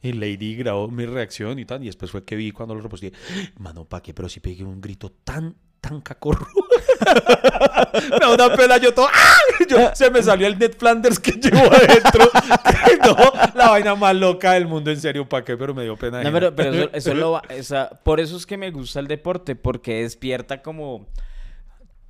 [0.02, 1.82] Y Lady grabó mi reacción y tal.
[1.82, 3.12] Y después fue que vi cuando lo reposté.
[3.58, 4.12] Mano, ¿pa' qué?
[4.12, 6.46] Pero sí pegué un grito tan, tan cacorro.
[8.10, 9.08] me da una pena yo todo.
[9.12, 9.36] ¡ah!
[9.68, 12.30] Yo- se me salió el Ned Flanders que llevo adentro.
[13.04, 13.16] no,
[13.54, 15.56] la vaina más loca del mundo, en serio, ¿pa' qué?
[15.56, 16.22] Pero me dio pena.
[16.22, 17.42] No, pero, pero eso, eso lo
[18.02, 21.06] por eso es que me gusta el deporte, porque despierta como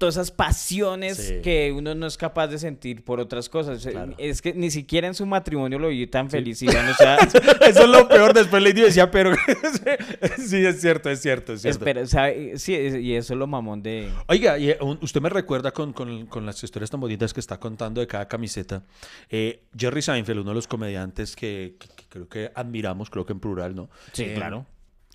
[0.03, 1.34] todas esas pasiones Sí.
[1.44, 3.86] que uno no es capaz de sentir por otras cosas.
[3.86, 4.14] Eh, Claro.
[4.18, 7.16] Es que ni siquiera en su matrimonio lo vi tan feliz, Iván, o sea,
[7.68, 8.34] Eso es lo peor.
[8.34, 9.32] Después Lady decía, pero.
[10.38, 11.78] sí, es cierto, es cierto, es cierto.
[11.78, 12.59] espera, ¿sabe?
[12.59, 14.11] Sí, es- y eso es lo mamón de...
[14.26, 17.61] Oiga, y, eh, usted me recuerda con, con- con las historias tan bonitas que está
[17.61, 18.82] contando de cada camiseta.
[19.30, 23.32] Eh, Jerry Seinfeld, uno de los comediantes que, que- que creo que admiramos, creo que
[23.32, 23.88] en plural, ¿no?
[24.12, 24.66] Sí, Eh, claro.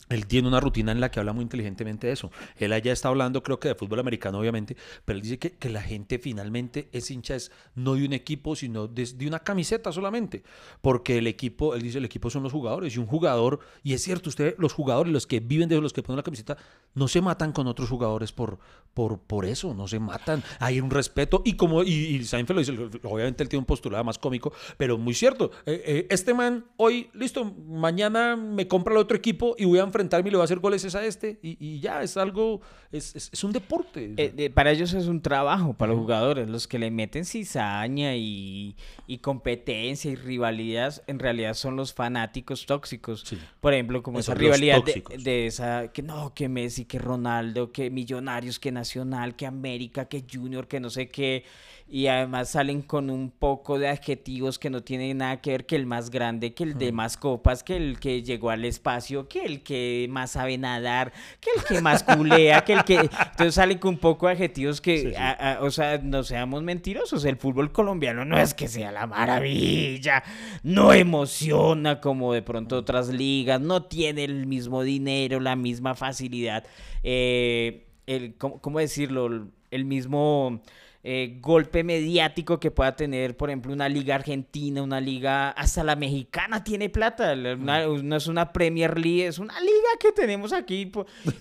[0.10, 2.32] Él tiene una rutina en la que habla muy inteligentemente de eso.
[2.58, 5.70] Él allá está hablando, creo que de fútbol americano, obviamente, pero él dice que, que
[5.70, 9.91] la gente finalmente es hincha es no de un equipo, sino de, de una camiseta
[9.91, 10.43] solamente.
[10.82, 12.95] Porque el equipo, él dice, el equipo son los jugadores.
[12.95, 16.03] Y un jugador, y es cierto, usted, los jugadores, los que viven de los que
[16.03, 16.58] ponen la camiseta,
[16.94, 18.60] no se matan con otros jugadores por,
[18.94, 20.44] por, por eso, no se matan.
[20.60, 21.44] Hay un respeto.
[21.46, 24.98] Y como, y, y Seinfeld lo dice, obviamente él tiene un postulado más cómico, pero
[24.98, 25.52] muy cierto.
[25.68, 29.84] Eh, eh, este man, hoy, listo, mañana me compra el otro equipo y voy a
[29.84, 31.40] enfrentarme y le voy a hacer goles es a este.
[31.44, 32.62] Y, y ya, es algo,
[32.92, 34.16] es, es, es un deporte.
[34.18, 38.76] Eh, para ellos es un trabajo, para los jugadores, los que le meten cizaña y,
[39.06, 43.22] y competencia y rivalidad, en realidad son los fanáticos tóxicos.
[43.28, 43.38] Sí.
[43.60, 47.72] Por ejemplo, como Esos, esa rivalidad de, de esa, que no, que Messi, que Ronaldo,
[47.72, 51.44] que Millonarios, que Nacional, que América, que Junior, que no sé qué,
[51.90, 55.78] y además salen con un poco de adjetivos que no tienen nada que ver, que
[55.78, 59.46] el más grande, que el de más copas, que el que llegó al espacio, que
[59.46, 62.96] el que más sabe nadar, que el que más culea, que el que...
[62.96, 65.16] Entonces salen con un poco de adjetivos que, Sí, sí.
[65.16, 69.08] a- a- o sea, no seamos mentirosos, el fútbol colombiano no es que sea la
[69.08, 70.24] maravilla,
[70.64, 76.66] no emociona como de pronto otras ligas, no tiene el mismo dinero, la misma facilidad,
[77.04, 79.48] eh, el, ¿cómo, cómo decirlo?
[79.72, 80.62] El mismo
[81.10, 85.95] eh, golpe mediático que pueda tener, por ejemplo, una liga argentina, una liga, hasta la
[85.95, 90.51] mexicana tiene plata, la- una- no es una Premier League, es una liga que tenemos
[90.51, 90.91] aquí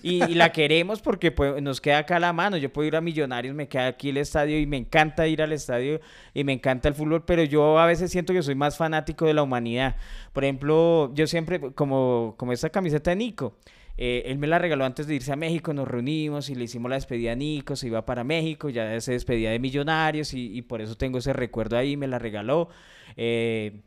[0.03, 2.55] y la queremos porque pues, nos queda acá a la mano.
[2.55, 5.51] Yo puedo ir a Millonarios, me queda aquí el estadio y me encanta ir al
[5.51, 5.99] estadio
[6.33, 9.33] y me encanta el fútbol, pero yo a veces siento que soy más fanático de
[9.33, 9.97] la humanidad.
[10.31, 13.57] Por ejemplo, yo siempre, como, como esta camiseta de Nico.
[13.97, 16.89] Eh, él me la regaló antes de irse a México, nos reunimos y le hicimos
[16.89, 20.81] la despedida a Nico, se iba para México, ya se despedía de Millonarios y, por
[20.81, 22.69] eso tengo ese recuerdo ahí, me la regaló.
[23.15, 23.81] Eh,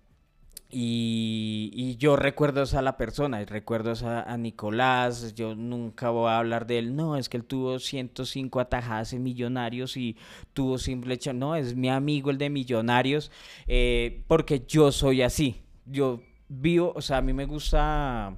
[0.73, 6.67] y, yo recuerdo a la persona, recuerdo a, a Nicolás, yo nunca voy a hablar
[6.67, 10.17] de él, no, es que él tuvo 105 atajadas en Millonarios y
[10.53, 13.31] tuvo simple hecho, no, es mi amigo el de Millonarios,
[13.67, 18.37] eh, porque yo soy así, yo vivo, o sea, a mí me gusta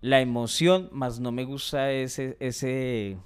[0.00, 3.18] la emoción, más no me gusta ese, ese,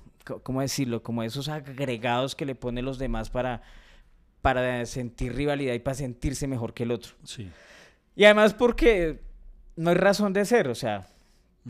[0.42, 1.02] ¿cómo decirlo?
[1.02, 3.62] Como esos agregados que le ponen los demás para,
[4.42, 7.12] para sentir rivalidad y para sentirse mejor que el otro.
[7.24, 7.48] Sí.
[8.16, 9.20] Y además porque
[9.76, 11.06] no hay razón de ser, o sea,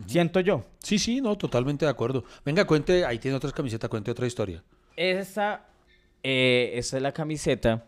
[0.07, 0.63] siento yo.
[0.79, 2.23] Sí, sí, no, totalmente de acuerdo.
[2.43, 4.63] Venga, cuente, ahí tiene otras camisetas, cuente otra historia.
[4.95, 5.67] Esta,
[6.23, 7.85] eh, esta es la camiseta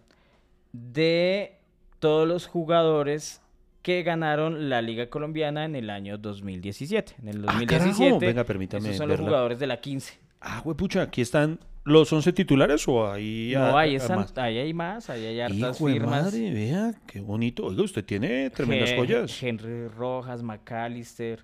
[0.71, 1.57] de
[1.99, 3.41] todos los jugadores
[3.81, 7.15] que ganaron la Liga Colombiana en el año 2017.
[7.21, 8.19] En el Ah, 2017, carajo.
[8.19, 10.17] Venga, permítame esos son los jugadores de la 15.
[10.41, 13.51] Ah, pucha, aquí están los 11 titulares o ahí.
[13.55, 14.37] No, ah, ahí, ah, están, más?
[14.37, 16.09] ahí hay más, ahí hay hartas Hijo firmas.
[16.25, 17.65] madre, vea, qué bonito.
[17.65, 19.41] Oiga, usted tiene tremendas joyas.
[19.41, 21.43] Henry Rojas, McAllister.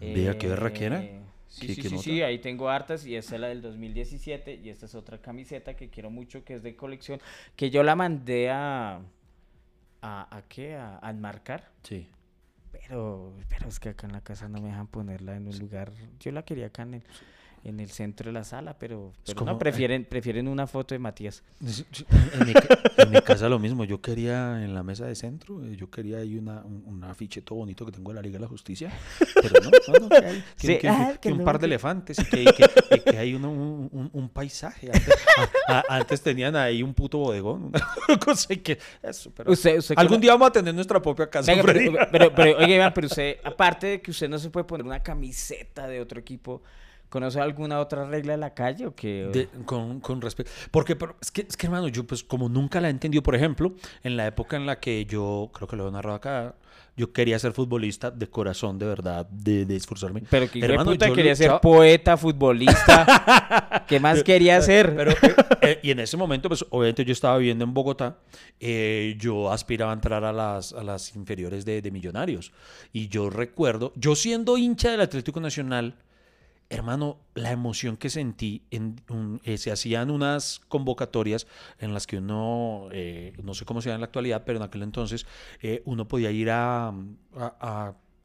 [0.00, 1.02] Vea, qué berraquera.
[1.02, 3.60] eh, Sí, Qué- sí, qué sí, sí, ahí tengo hartas y esta es la del
[3.60, 7.20] 2017 y esta es otra camiseta que quiero mucho que es de colección,
[7.56, 9.00] que yo la mandé a...
[10.02, 10.76] ¿A, a qué?
[10.76, 11.70] A, a enmarcar.
[11.82, 12.08] Sí.
[12.72, 15.92] Pero, pero es que acá en la casa no me dejan ponerla en un lugar.
[16.20, 17.04] Yo la quería acá en el,
[17.64, 20.94] en el centro de la sala, pero, pero como, no, eh, prefieren, prefieren una foto
[20.94, 21.42] de Matías.
[21.60, 22.52] En mi,
[22.96, 26.18] en mi casa lo mismo, yo quería en la mesa de centro, eh, yo quería
[26.18, 28.92] ahí una, un, un afiche todo bonito que tengo de la Liga de la Justicia,
[29.34, 32.18] pero no, no, no, que, hay- que- Sí, que- ah, que un par de elefantes
[32.18, 34.88] y que, hay uno- un, un- un paisaje.
[34.92, 35.14] Antes,
[35.68, 37.70] a- a- antes tenían ahí un puto bodegón,
[38.08, 41.50] una cosa que eso, pero Usted, usted algún día vamos a tener nuestra propia casa.
[41.52, 44.64] Venga, pero, pero, pero, oiga, Iván, pero usted, aparte de que usted no se puede
[44.64, 46.62] poner una camiseta de otro equipo,
[47.12, 49.28] ¿conoce alguna otra regla de la calle o qué?
[49.30, 50.50] De- con, con respecto.
[50.70, 53.34] Porque pero es, que, es que, hermano, yo pues como nunca la he entendido, por
[53.34, 56.54] ejemplo, en la época en la que yo, creo que lo he narrado acá,
[56.96, 60.22] yo quería ser futbolista de corazón, de verdad, de, de esforzarme.
[60.30, 63.84] Pero que Hermano, puta yo quería ser poeta, futbolista.
[63.88, 64.94] ¿Qué más quería hacer?
[64.96, 68.18] Pero, eh, eh, y en ese momento, pues obviamente yo estaba viviendo en Bogotá,
[68.58, 72.52] eh, yo aspiraba a entrar a las, a las inferiores de, de Millonarios.
[72.92, 75.94] Y yo recuerdo, yo siendo hincha del Atlético Nacional,
[76.72, 78.96] hermano, la emoción que sentí, en
[79.44, 81.46] eh, se hacían unas convocatorias
[81.78, 84.82] en las que uno, eh, no sé cómo sea en la actualidad, pero en aquel
[84.82, 85.26] entonces
[85.60, 86.94] eh, uno podía ir a,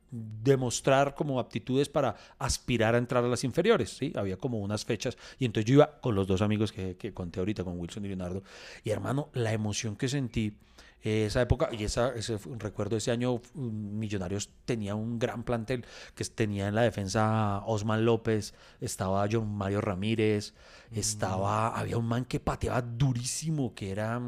[0.10, 4.14] demostrar como aptitudes para aspirar a entrar a las inferiores, ¿sí?
[4.16, 7.42] Había como unas fechas y entonces yo iba con los dos amigos que, que conté
[7.42, 8.42] ahorita, con Wilson y Leonardo,
[8.86, 10.56] y hermano, la emoción que sentí
[11.04, 15.86] esa época, y esa, ese recuerdo ese año, mm, Millonarios tenía un gran plantel,
[16.16, 20.54] que tenía en la defensa Osman López, estaba John Mario Ramírez,
[20.92, 24.22] estaba, había un man que pateaba durísimo, que era...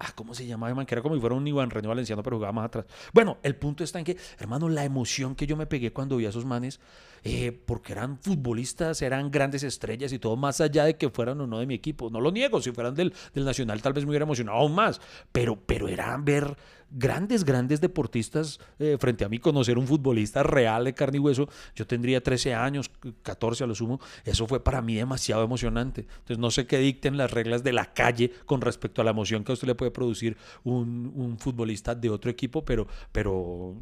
[0.00, 0.86] Ah, ¿cómo se llamaba, man?
[0.86, 2.84] Que era como si fuera un Iván René Valenciano, pero jugaba más atrás.
[3.12, 6.26] Bueno, el punto está en que, hermano, la emoción que yo me pegué cuando vi
[6.26, 6.78] a esos manes,
[7.24, 11.46] eh, porque eran futbolistas, eran grandes estrellas y todo, más allá de que fueran o
[11.46, 12.10] no de mi equipo.
[12.10, 15.00] No lo niego, si fueran del, del Nacional tal vez me hubiera emocionado aún más,
[15.32, 16.56] pero, pero eran ver
[16.90, 21.48] grandes, grandes deportistas eh, frente a mí, conocer un futbolista real de carne y hueso.
[21.74, 22.90] Yo tendría 13 años,
[23.22, 24.00] 14 a lo sumo.
[24.24, 26.02] Eso fue para mí demasiado emocionante.
[26.02, 29.44] Entonces no sé qué dicten las reglas de la calle con respecto a la emoción
[29.44, 33.76] que a usted le puede producir un, un futbolista de otro equipo, pero, pero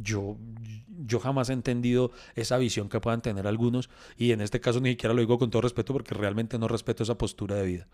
[0.00, 0.36] yo,
[1.06, 4.90] yo jamás he entendido esa visión que puedan tener algunos y en este caso ni
[4.90, 7.88] siquiera lo digo con todo respeto porque realmente no respeto esa postura de vida.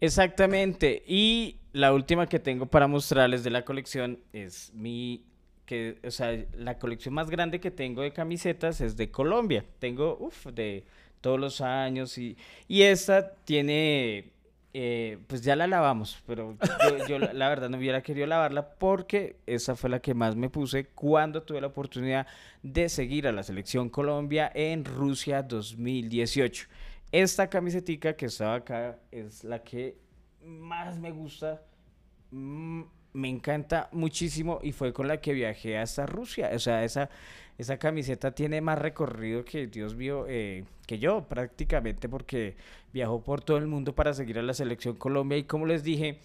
[0.00, 1.02] Exactamente.
[1.06, 5.24] Y la última que tengo para mostrarles de la colección es mi
[5.68, 9.66] que, o sea, la colección más grande que tengo de camisetas es de Colombia.
[9.78, 10.84] Tengo, uff, de
[11.20, 14.30] todos los años y, y esta tiene,
[14.74, 16.56] eh, pues ya la lavamos, pero
[17.08, 20.86] yo, la verdad no hubiera querido lavarla porque esa fue la que más me puse
[20.86, 22.26] cuando tuve la oportunidad
[22.62, 26.66] de seguir a la selección Colombia en Rusia 2018.
[27.10, 29.96] Esta camisetica que estaba acá es la que
[30.44, 31.62] más me gusta.
[32.30, 32.82] mm,
[33.14, 36.50] Me encanta muchísimo y fue con la que viajé hasta Rusia.
[36.54, 37.08] O sea, esa,
[37.58, 42.56] esa camiseta tiene más recorrido que, Dios mío, eh, que yo prácticamente porque
[42.92, 45.36] viajó por todo el mundo para seguir a la selección Colombia.
[45.36, 46.20] Y como les dije,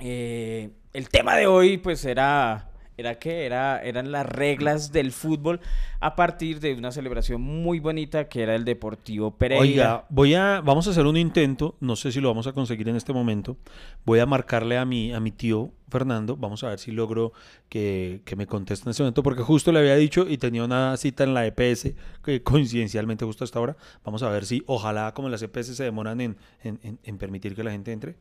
[0.00, 2.70] eh, el tema de hoy pues era...
[2.96, 5.60] Era que era, eran las reglas del fútbol
[5.98, 9.62] a partir de una celebración muy bonita que era el Deportivo Pereira.
[9.62, 12.88] Oiga, voy a, vamos a hacer un intento, no sé si lo vamos a conseguir
[12.88, 13.56] en este momento.
[14.04, 17.32] Voy a marcarle a mi, a mi tío Fernando, vamos a ver si logro
[17.68, 20.96] que, que me conteste en este momento, porque justo le había dicho y tenía una
[20.96, 23.76] cita en la EPS, que coincidencialmente justo hasta ahora.
[24.04, 27.56] Vamos a ver si, ojalá como las EPS se demoran en, en, en- en permitir
[27.56, 28.14] que la gente entre,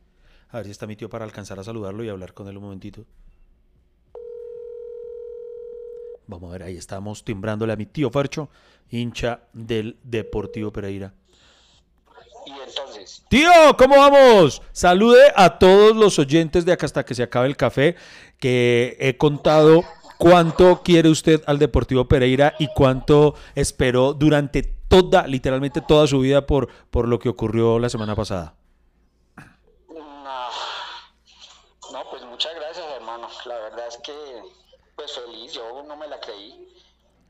[0.49, 2.63] a ver si está mi tío para alcanzar a saludarlo y hablar con él un
[2.63, 3.05] momentito.
[6.27, 8.49] Vamos a ver, ahí estamos timbrándole a mi tío Fercho,
[8.89, 11.13] hincha del Deportivo Pereira.
[12.45, 14.61] Y entonces, Tío, ¿cómo vamos?
[14.71, 17.95] Salude a todos los oyentes de acá hasta que se acabe el café,
[18.37, 19.83] que he contado
[20.17, 26.45] cuánto quiere usted al Deportivo Pereira y cuánto esperó durante toda, literalmente toda su vida
[26.45, 28.55] por, por lo que ocurrió la semana pasada.
[29.89, 30.49] no,
[31.91, 33.27] no, pues muchas gracias, hermano.
[33.45, 34.13] La verdad es que,
[35.53, 36.67] yo no me la creí.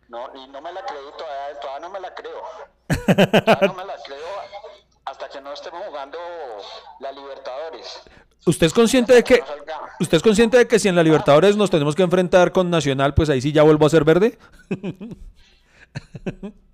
[0.10, 2.42] No, y no me la creí, todavía, todavía no me la creo.
[3.46, 4.28] Todavía no me la creo
[5.06, 6.18] hasta que no estemos jugando
[7.00, 8.02] la Libertadores.
[8.46, 9.46] ¿Usted es consciente de que No
[10.00, 13.14] usted es consciente de que si en la Libertadores nos tenemos que enfrentar con Nacional,
[13.14, 14.38] pues ahí sí ya vuelvo a ser verde?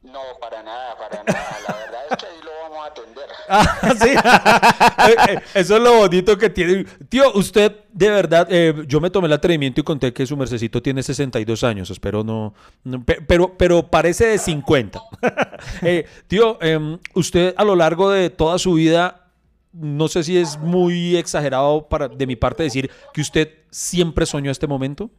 [0.02, 1.58] No, para nada, para nada.
[1.68, 3.30] La verdad es que ahí lo vamos a atender.
[3.50, 4.10] Ah, sí.
[5.10, 6.84] Eh, eh, Eso es lo bonito que tiene.
[7.08, 10.82] Tío, usted, de verdad, eh, yo me tomé el atrevimiento y conté que su mercecito
[10.82, 11.90] tiene 62 años.
[11.90, 12.54] Espero no.
[12.84, 15.02] no, pe- pero, pero parece de 50.
[15.82, 19.32] Eh, tío, em, usted a lo largo de toda su vida,
[19.74, 24.52] no sé si es muy exagerado para, de mi parte decir que usted siempre soñó
[24.52, 25.10] este momento.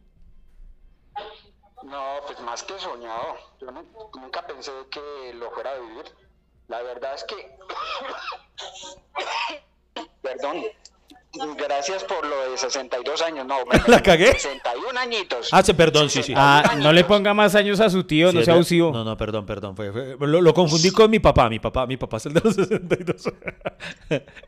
[1.85, 3.35] No, pues más que soñado.
[3.61, 3.85] Yo nu-
[4.20, 6.05] nunca pensé que lo fuera a vivir.
[6.71, 7.35] La verdad es que,
[10.23, 10.62] perdón,
[11.57, 13.57] gracias por lo de 62 años, no,
[13.89, 14.33] ¿La cagué?
[14.33, 15.49] 61 añitos.
[15.51, 16.33] Ah, sí, perdón, sí, sí.
[16.37, 18.93] Ah, no le ponga más años a su tío, no sea abusivo.
[18.93, 19.75] No, no, perdón, perdón.
[19.75, 21.49] fue- fue- lo, lo confundí con mi papá.
[21.49, 23.33] Mi papá, mi papá es el de los 62.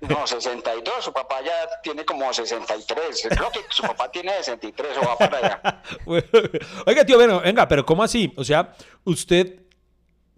[0.02, 1.52] No, 62, su papá ya
[1.82, 5.82] tiene como 63, creo que su papá tiene 63 o va para allá.
[6.86, 8.32] Oiga, tío, bueno, venga, pero ¿cómo así?
[8.36, 9.61] O sea, usted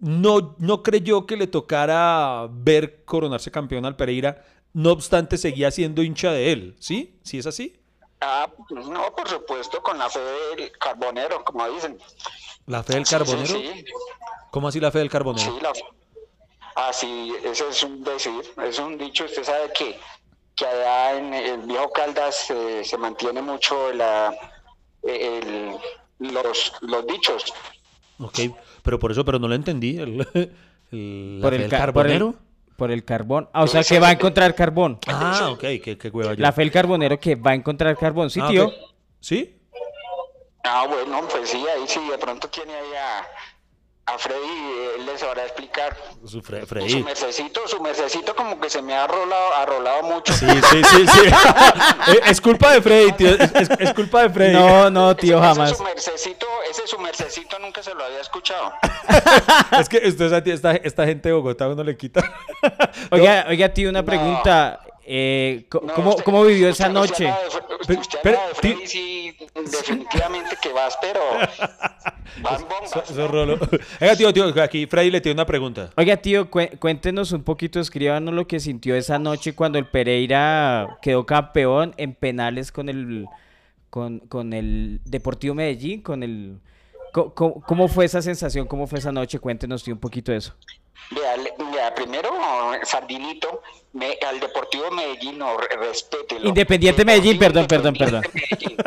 [0.05, 6.03] no, no creyó que le tocara ver coronarse campeón al Pereira, no obstante seguía siendo
[6.03, 7.17] hincha de él, ¿sí?
[7.23, 7.79] ¿Sí es así?
[8.21, 10.19] Ah, no, por supuesto, con la fe
[10.57, 11.97] del carbonero, como dicen.
[12.67, 13.47] ¿La fe del Sí, sí, carbonero?
[13.55, 13.85] Sí,
[14.51, 15.51] ¿Cómo así la fe del carbonero?
[15.51, 15.83] sí, la fe.
[16.75, 19.99] Así, ese es un decir, es un dicho, usted sabe que,
[20.55, 24.35] que allá en el viejo Caldas eh, se mantiene mucho la,
[25.03, 25.75] el-
[26.19, 27.53] los, los dichos.
[28.19, 28.39] Ok,
[28.85, 29.97] pero por eso, pero no lo entendí.
[29.97, 30.25] El,
[30.91, 32.27] el- Por el, por, carbonero.
[32.29, 33.49] el, por el carbón.
[33.51, 34.99] Ah, o sea que va a encontrar carbón.
[35.07, 36.41] Ah, ok, qué, qué hueva yo.
[36.41, 38.29] La fe del carbonero que va a encontrar carbón.
[38.29, 38.71] Sí, Ah, tío.
[39.19, 39.57] ¿Sí?
[40.63, 43.27] Ah, bueno, pues sí, ahí sí, de pronto tiene ahí a,
[44.07, 45.97] a Freddy, él les sabrá explicar.
[46.25, 47.03] Su Fre- Y Su Freddy.
[47.03, 50.31] mercecito, su mercecito como que se me ha rolado, arrolado mucho.
[50.31, 51.21] Sí, sí, sí, sí.
[52.27, 53.29] Es culpa de Freddy, tío.
[53.29, 54.53] Es, es- culpa de Freddy.
[54.53, 55.75] No, no, tío, Ese jamás.
[55.77, 58.73] su mercecito, ese su mercecito nunca se lo había escuchado.
[59.79, 62.21] Es que usted esta, esta gente de Bogotá uno le quita.
[63.11, 64.05] Oiga, oiga, tío, una No.
[65.07, 67.33] Eh, No, ¿cómo, usted- ¿Cómo vivió esa usted noche?
[67.87, 71.19] Pero- Usted pero- habla de Freddy, sí, definitivamente que vas, pero
[72.41, 73.79] van bombas.
[74.01, 75.91] Oiga, tío, tío, aquí Freddy le tiene una pregunta.
[75.95, 80.97] Oiga, tío, cué- cuéntenos un poquito, escríbanos lo que sintió esa noche cuando el Pereira
[81.01, 83.27] quedó campeón en penales con el
[83.91, 86.59] con, con el Deportivo Medellín, con el
[87.13, 88.67] ¿Cómo, fue esa sensación?
[88.67, 89.39] ¿Cómo fue esa noche?
[89.39, 90.53] Cuéntenos, tío, un poquito de eso.
[91.11, 92.29] Vea, primero,
[92.83, 93.61] Sardinito,
[93.93, 96.47] me- al Deportivo Medellín, no, respételo.
[96.49, 98.77] Independiente Medellín, perdón, perdón, Medellín.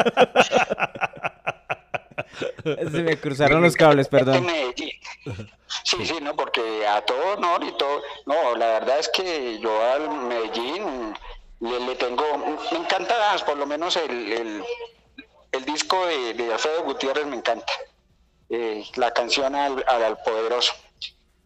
[2.65, 4.45] Se me cruzaron los cables, perdón.
[4.47, 4.91] Medellín.
[5.85, 8.03] Sí, sí, no, porque a todo honor y todo.
[8.27, 11.15] No, la verdad es que yo al Medellín
[11.61, 12.25] le, le tengo.
[12.73, 13.15] Me encanta,
[13.47, 14.65] por lo menos el, el,
[15.53, 17.73] el disco de, de Alfredo Gutiérrez me encanta.
[18.51, 20.73] Eh, la canción al, al, al poderoso.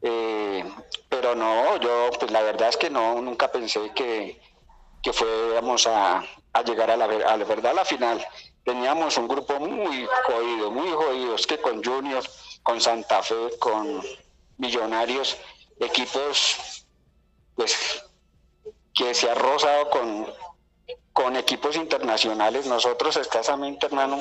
[0.02, 0.64] Eh,
[1.08, 4.40] pero no, yo, pues la verdad es que no, nunca pensé que,
[5.02, 8.24] que fuéramos a, a llegar a la, verdad a la final.
[8.64, 11.34] Teníamos un grupo muy jodido, muy jodido.
[11.34, 12.22] Es que con Junior,
[12.62, 14.02] con Santa Fe, con
[14.58, 15.36] Millonarios,
[15.80, 16.86] equipos
[17.54, 18.04] pues
[18.94, 20.26] que se ha rozado con,
[21.12, 22.66] con equipos internacionales.
[22.66, 24.20] Nosotros escasamente, hermano,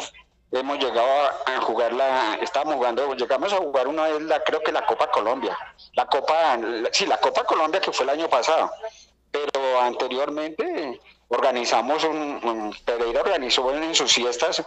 [0.51, 1.07] hemos llegado
[1.45, 5.09] a, jugar la, estábamos jugando, llegamos a jugar una vez la, creo que la Copa
[5.09, 5.57] Colombia,
[5.93, 6.57] la Copa,
[6.91, 8.69] sí, la Copa Colombia que fue el año pasado,
[9.31, 10.99] pero anteriormente
[11.29, 14.61] organizamos un- Pereira organizó en sus fiestas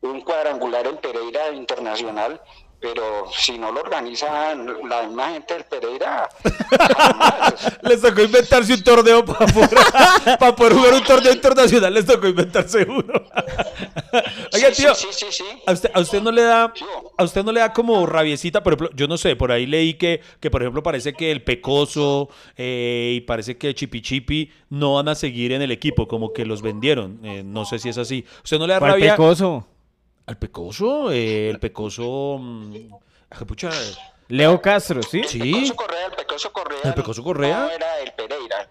[0.00, 2.40] un cuadrangular en Pereira internacional,
[2.80, 6.28] pero si no lo organizan la misma gente del Pereira.
[7.82, 9.78] Les tocó inventarse un torneo para poder,
[10.38, 11.92] para poder jugar un torneo internacional.
[11.92, 13.12] Les tocó inventarse uno.
[14.52, 15.44] Oiga, Sí, tío, sí, sí, sí, sí.
[15.66, 16.86] ¿a usted, a usted no le da, Tío.
[17.16, 19.94] a usted no le da como rabiecita, por ejemplo, yo no sé, por ahí leí
[19.94, 24.94] que, que por ejemplo, parece que el Pecoso eh, y parece que Chipi Chipi no
[24.94, 27.18] van a seguir en el equipo, como que los vendieron.
[27.24, 28.24] Eh, no sé si es así.
[28.44, 29.66] ¿Usted no le da ¿Cuál rabia pecoso?
[30.28, 31.10] Al Pecoso?
[31.10, 32.36] Eh, el Pecoso...
[32.38, 32.90] mm,
[33.46, 33.70] pucha,
[34.28, 35.22] Leo Castro, ¿sí?
[35.24, 35.38] Sí.
[35.40, 36.80] Pecoso Correa, el Pecoso Correa.
[36.84, 37.58] ¿El Pecoso Correa?
[37.60, 38.68] No era del Pereira.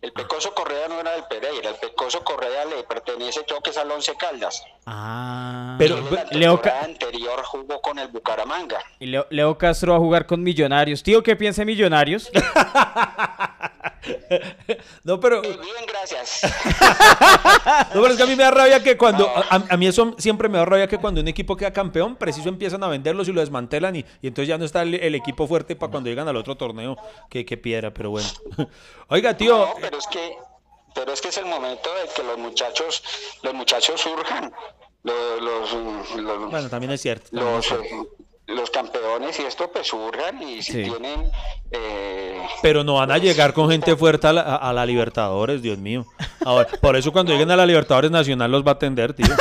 [0.00, 1.70] El Pecoso Correa no era del Pereira.
[1.70, 4.62] El Pecoso Correa le pertenece, creo que es al Once Caldas.
[4.86, 5.74] Ah.
[5.78, 8.78] Pero- la Leo, Ca- anterior jugó con el Bucaramanga.
[9.00, 11.02] y Leo, Leo Castro va a jugar con Millonarios.
[11.02, 12.30] Tío, ¿qué piensa Millonarios?
[15.04, 15.40] No, pero...
[15.42, 16.40] Bien, gracias.
[17.94, 19.28] No, pero es que a mí me da rabia que cuando.
[19.28, 22.48] A, a mí eso siempre me da rabia que cuando un equipo queda campeón, preciso
[22.48, 25.46] empiezan a venderlos y lo desmantelan y, y entonces ya no está el, el equipo
[25.46, 26.96] fuerte para cuando llegan al otro torneo.
[27.28, 28.28] Que, que piedra, pero bueno.
[29.08, 29.58] Oiga, tío.
[29.58, 30.36] No, pero es que,
[30.94, 33.02] pero es que es el momento de que los muchachos,
[33.42, 34.52] los muchachos surjan.
[35.04, 37.28] Los, los, los- Bueno, también es cierto.
[37.30, 38.08] también los, es cierto.
[38.48, 40.82] Los campeones y esto pues surjan y si Sí.
[40.84, 41.30] tienen
[41.70, 45.60] eh, Pero no van a llegar con gente fuerte a la, a- a la Libertadores,
[45.62, 46.06] Dios mío.
[46.44, 49.26] Ahora, por eso cuando lleguen a la Libertadores Nacional los va a atender, tío.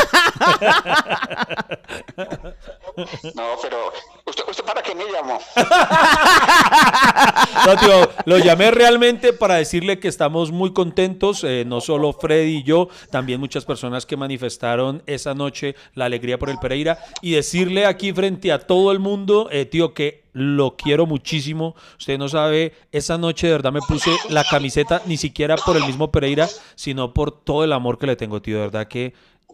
[2.97, 3.93] No, pero
[4.25, 5.39] ¿usted, para qué me llamó?
[7.65, 12.57] No, tío, lo llamé realmente para decirle que estamos muy contentos, eh, no solo Freddy
[12.57, 17.31] y yo, también muchas personas que manifestaron esa noche la alegría por el Pereira y
[17.31, 21.75] decirle aquí frente a todo el mundo, eh, tío, que lo quiero muchísimo.
[21.97, 25.85] Usted no sabe, esa noche de verdad me puse la camiseta ni siquiera por el
[25.85, 28.57] mismo Pereira, sino por todo el amor que le tengo, tío.
[28.57, 29.13] De verdad que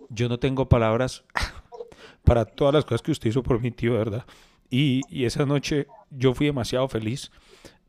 [0.09, 1.23] yo no tengo palabras
[2.23, 4.25] para todas las cosas que usted hizo por mí, tío, verdad.
[4.69, 7.31] Y, esa noche yo fui demasiado feliz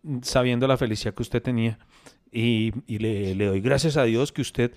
[0.02, 1.78] mm, sabiendo la felicidad que usted tenía.
[2.30, 4.72] Y, le, doy gracias a Dios que usted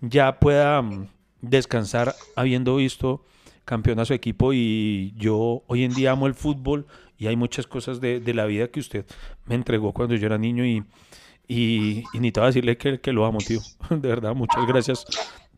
[0.00, 1.08] ya pueda mm,
[1.40, 3.24] descansar habiendo visto
[3.64, 4.52] campeón a su equipo.
[4.52, 6.86] Y yo hoy en día amo el fútbol
[7.18, 9.06] y hay muchas cosas de, la vida que usted
[9.46, 10.64] me entregó cuando yo era niño.
[10.64, 10.84] Y,
[11.46, 13.60] y, y ni te voy a decirle que, lo amo, tío.
[13.90, 15.04] De verdad, muchas gracias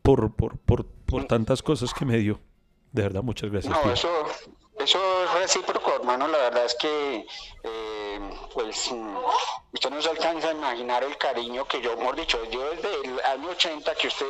[0.03, 2.39] por tantas cosas que me dio.
[2.95, 3.73] De verdad, muchas gracias.
[3.73, 3.91] No, tío.
[3.91, 4.25] eso,
[4.79, 6.29] eso es recíproco, hermano.
[6.29, 7.27] La verdad es que,
[7.63, 8.19] eh,
[8.53, 8.89] pues,
[9.73, 13.19] usted no se alcanza a imaginar el cariño que yo, mejor dicho, yo desde el
[13.19, 14.25] año 80 que usted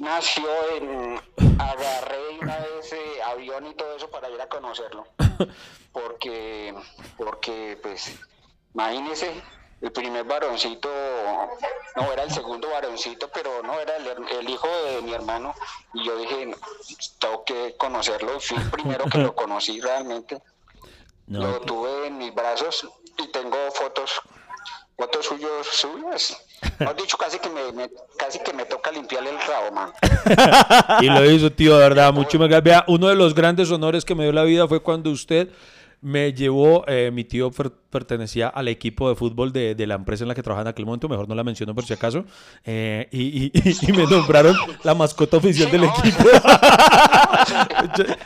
[0.00, 0.46] nació,
[0.76, 1.18] en,
[1.58, 5.06] agarré una vez eh, avión y todo eso para ir a conocerlo.
[5.94, 6.74] Porque,
[7.16, 8.18] porque, pues,
[8.74, 9.32] imagínese,
[9.84, 10.88] el primer varoncito,
[11.96, 14.06] no, era el segundo varoncito, pero no, era el,
[14.40, 15.54] el hijo de mi hermano.
[15.92, 16.56] Y yo dije, no,
[17.18, 18.40] tengo que conocerlo.
[18.40, 20.40] Fui el primero que lo conocí realmente.
[21.26, 24.10] No, lo tuve en mis brazos y tengo fotos,
[24.96, 26.36] fotos suyos, suyas.
[26.80, 29.92] Has dicho, casi que me, me- casi que me toca limpiarle el rabo, man.
[31.02, 32.48] Y lo hizo, tío, de verdad, mucho más.
[32.62, 35.48] Vea, uno de los grandes honores que me dio la vida fue cuando usted
[36.04, 40.24] me llevó, eh, mi tío per- pertenecía al equipo de fútbol de, de la empresa
[40.24, 42.24] en la que trabajaba en aquel momento, mejor no la menciono por si acaso,
[42.64, 43.52] eh, y, y-
[43.88, 46.24] y me nombraron la mascota oficial del equipo.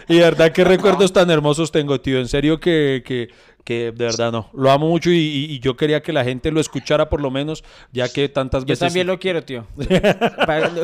[0.08, 2.18] y de verdad, qué recuerdos tan hermosos tengo, tío.
[2.18, 3.28] En serio que, que,
[3.64, 4.50] que de verdad no.
[4.54, 7.30] Lo amo mucho y, y- y yo quería que la gente lo escuchara por lo
[7.30, 8.80] menos, ya que tantas Yo veces...
[8.88, 9.66] también lo quiero, tío.
[10.46, 10.70] Para-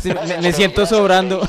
[0.00, 1.40] Sí, me, me siento sobrando.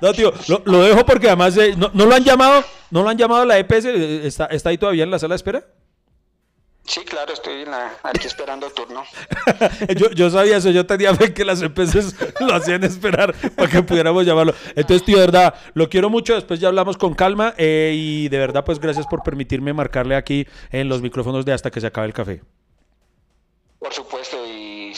[0.00, 3.08] No, tío, lo, lo dejo porque además eh, no, no lo han llamado, no lo
[3.08, 5.64] han llamado a la EPS, eh, está, está ahí todavía en la sala de espera.
[6.84, 9.04] Sí, claro, estoy en la- aquí esperando turno.
[9.96, 13.82] Yo, yo sabía eso, yo tenía fe que las EPS lo hacían esperar para que
[13.82, 14.54] pudiéramos llamarlo.
[14.74, 18.38] Entonces, tío, de verdad, lo quiero mucho, después ya hablamos con calma eh, y de
[18.38, 22.06] verdad, pues gracias por permitirme marcarle aquí en los micrófonos de hasta que se acabe
[22.08, 22.42] el café.
[23.78, 24.36] Por supuesto,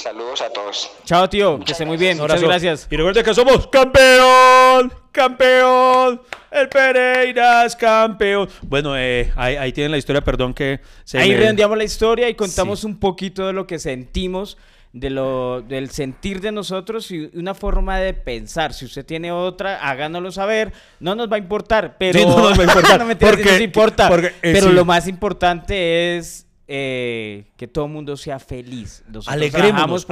[0.02, 0.90] saludos a todos.
[1.04, 1.60] Chao, tío.
[1.60, 2.18] Que esté muy bien.
[2.18, 2.86] Muchas gracias.
[2.90, 6.20] Y recuerda que somos campeón, campeón.
[6.50, 8.48] El Pereira es campeón.
[8.62, 12.28] Bueno, eh, ahí, ahí tienen la historia, perdón que se Ahí me- redondeamos la historia
[12.28, 12.86] y contamos Sí.
[12.86, 14.58] un poquito de lo que sentimos,
[14.92, 18.74] de lo, del sentir de nosotros y una forma de pensar.
[18.74, 20.72] Si usted tiene otra, háganoslo saber.
[21.00, 23.44] No nos va a importar, pero Sí, no nos va a importar, no sí porque-
[23.52, 24.08] nos importa.
[24.08, 24.72] porque, eh, pero sí.
[24.72, 29.04] lo más importante es eh, que todo el mundo sea feliz.
[29.06, 30.06] Nosotros Alegrémonos,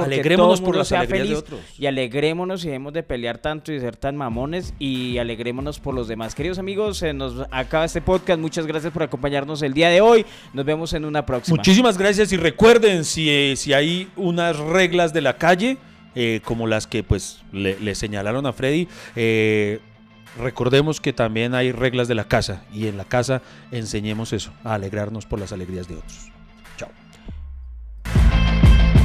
[0.61, 1.59] por las sea alegrías de otros.
[1.79, 6.07] Y alegrémonos y dejemos de pelear tanto y ser tan mamones y alegrémonos por los
[6.07, 6.35] demás.
[6.35, 8.39] Queridos amigos, se nos acaba este podcast.
[8.39, 10.23] Muchas gracias por acompañarnos el día de hoy.
[10.53, 11.57] Nos vemos en una próxima.
[11.57, 15.79] Muchísimas gracias y recuerden si, eh, si hay unas reglas de la calle,
[16.13, 19.79] eh, como las que pues le, le señalaron a Freddy, eh,
[20.37, 23.41] recordemos que también hay reglas de la casa y en la casa
[23.71, 26.30] enseñemos eso, a alegrarnos por las alegrías de otros.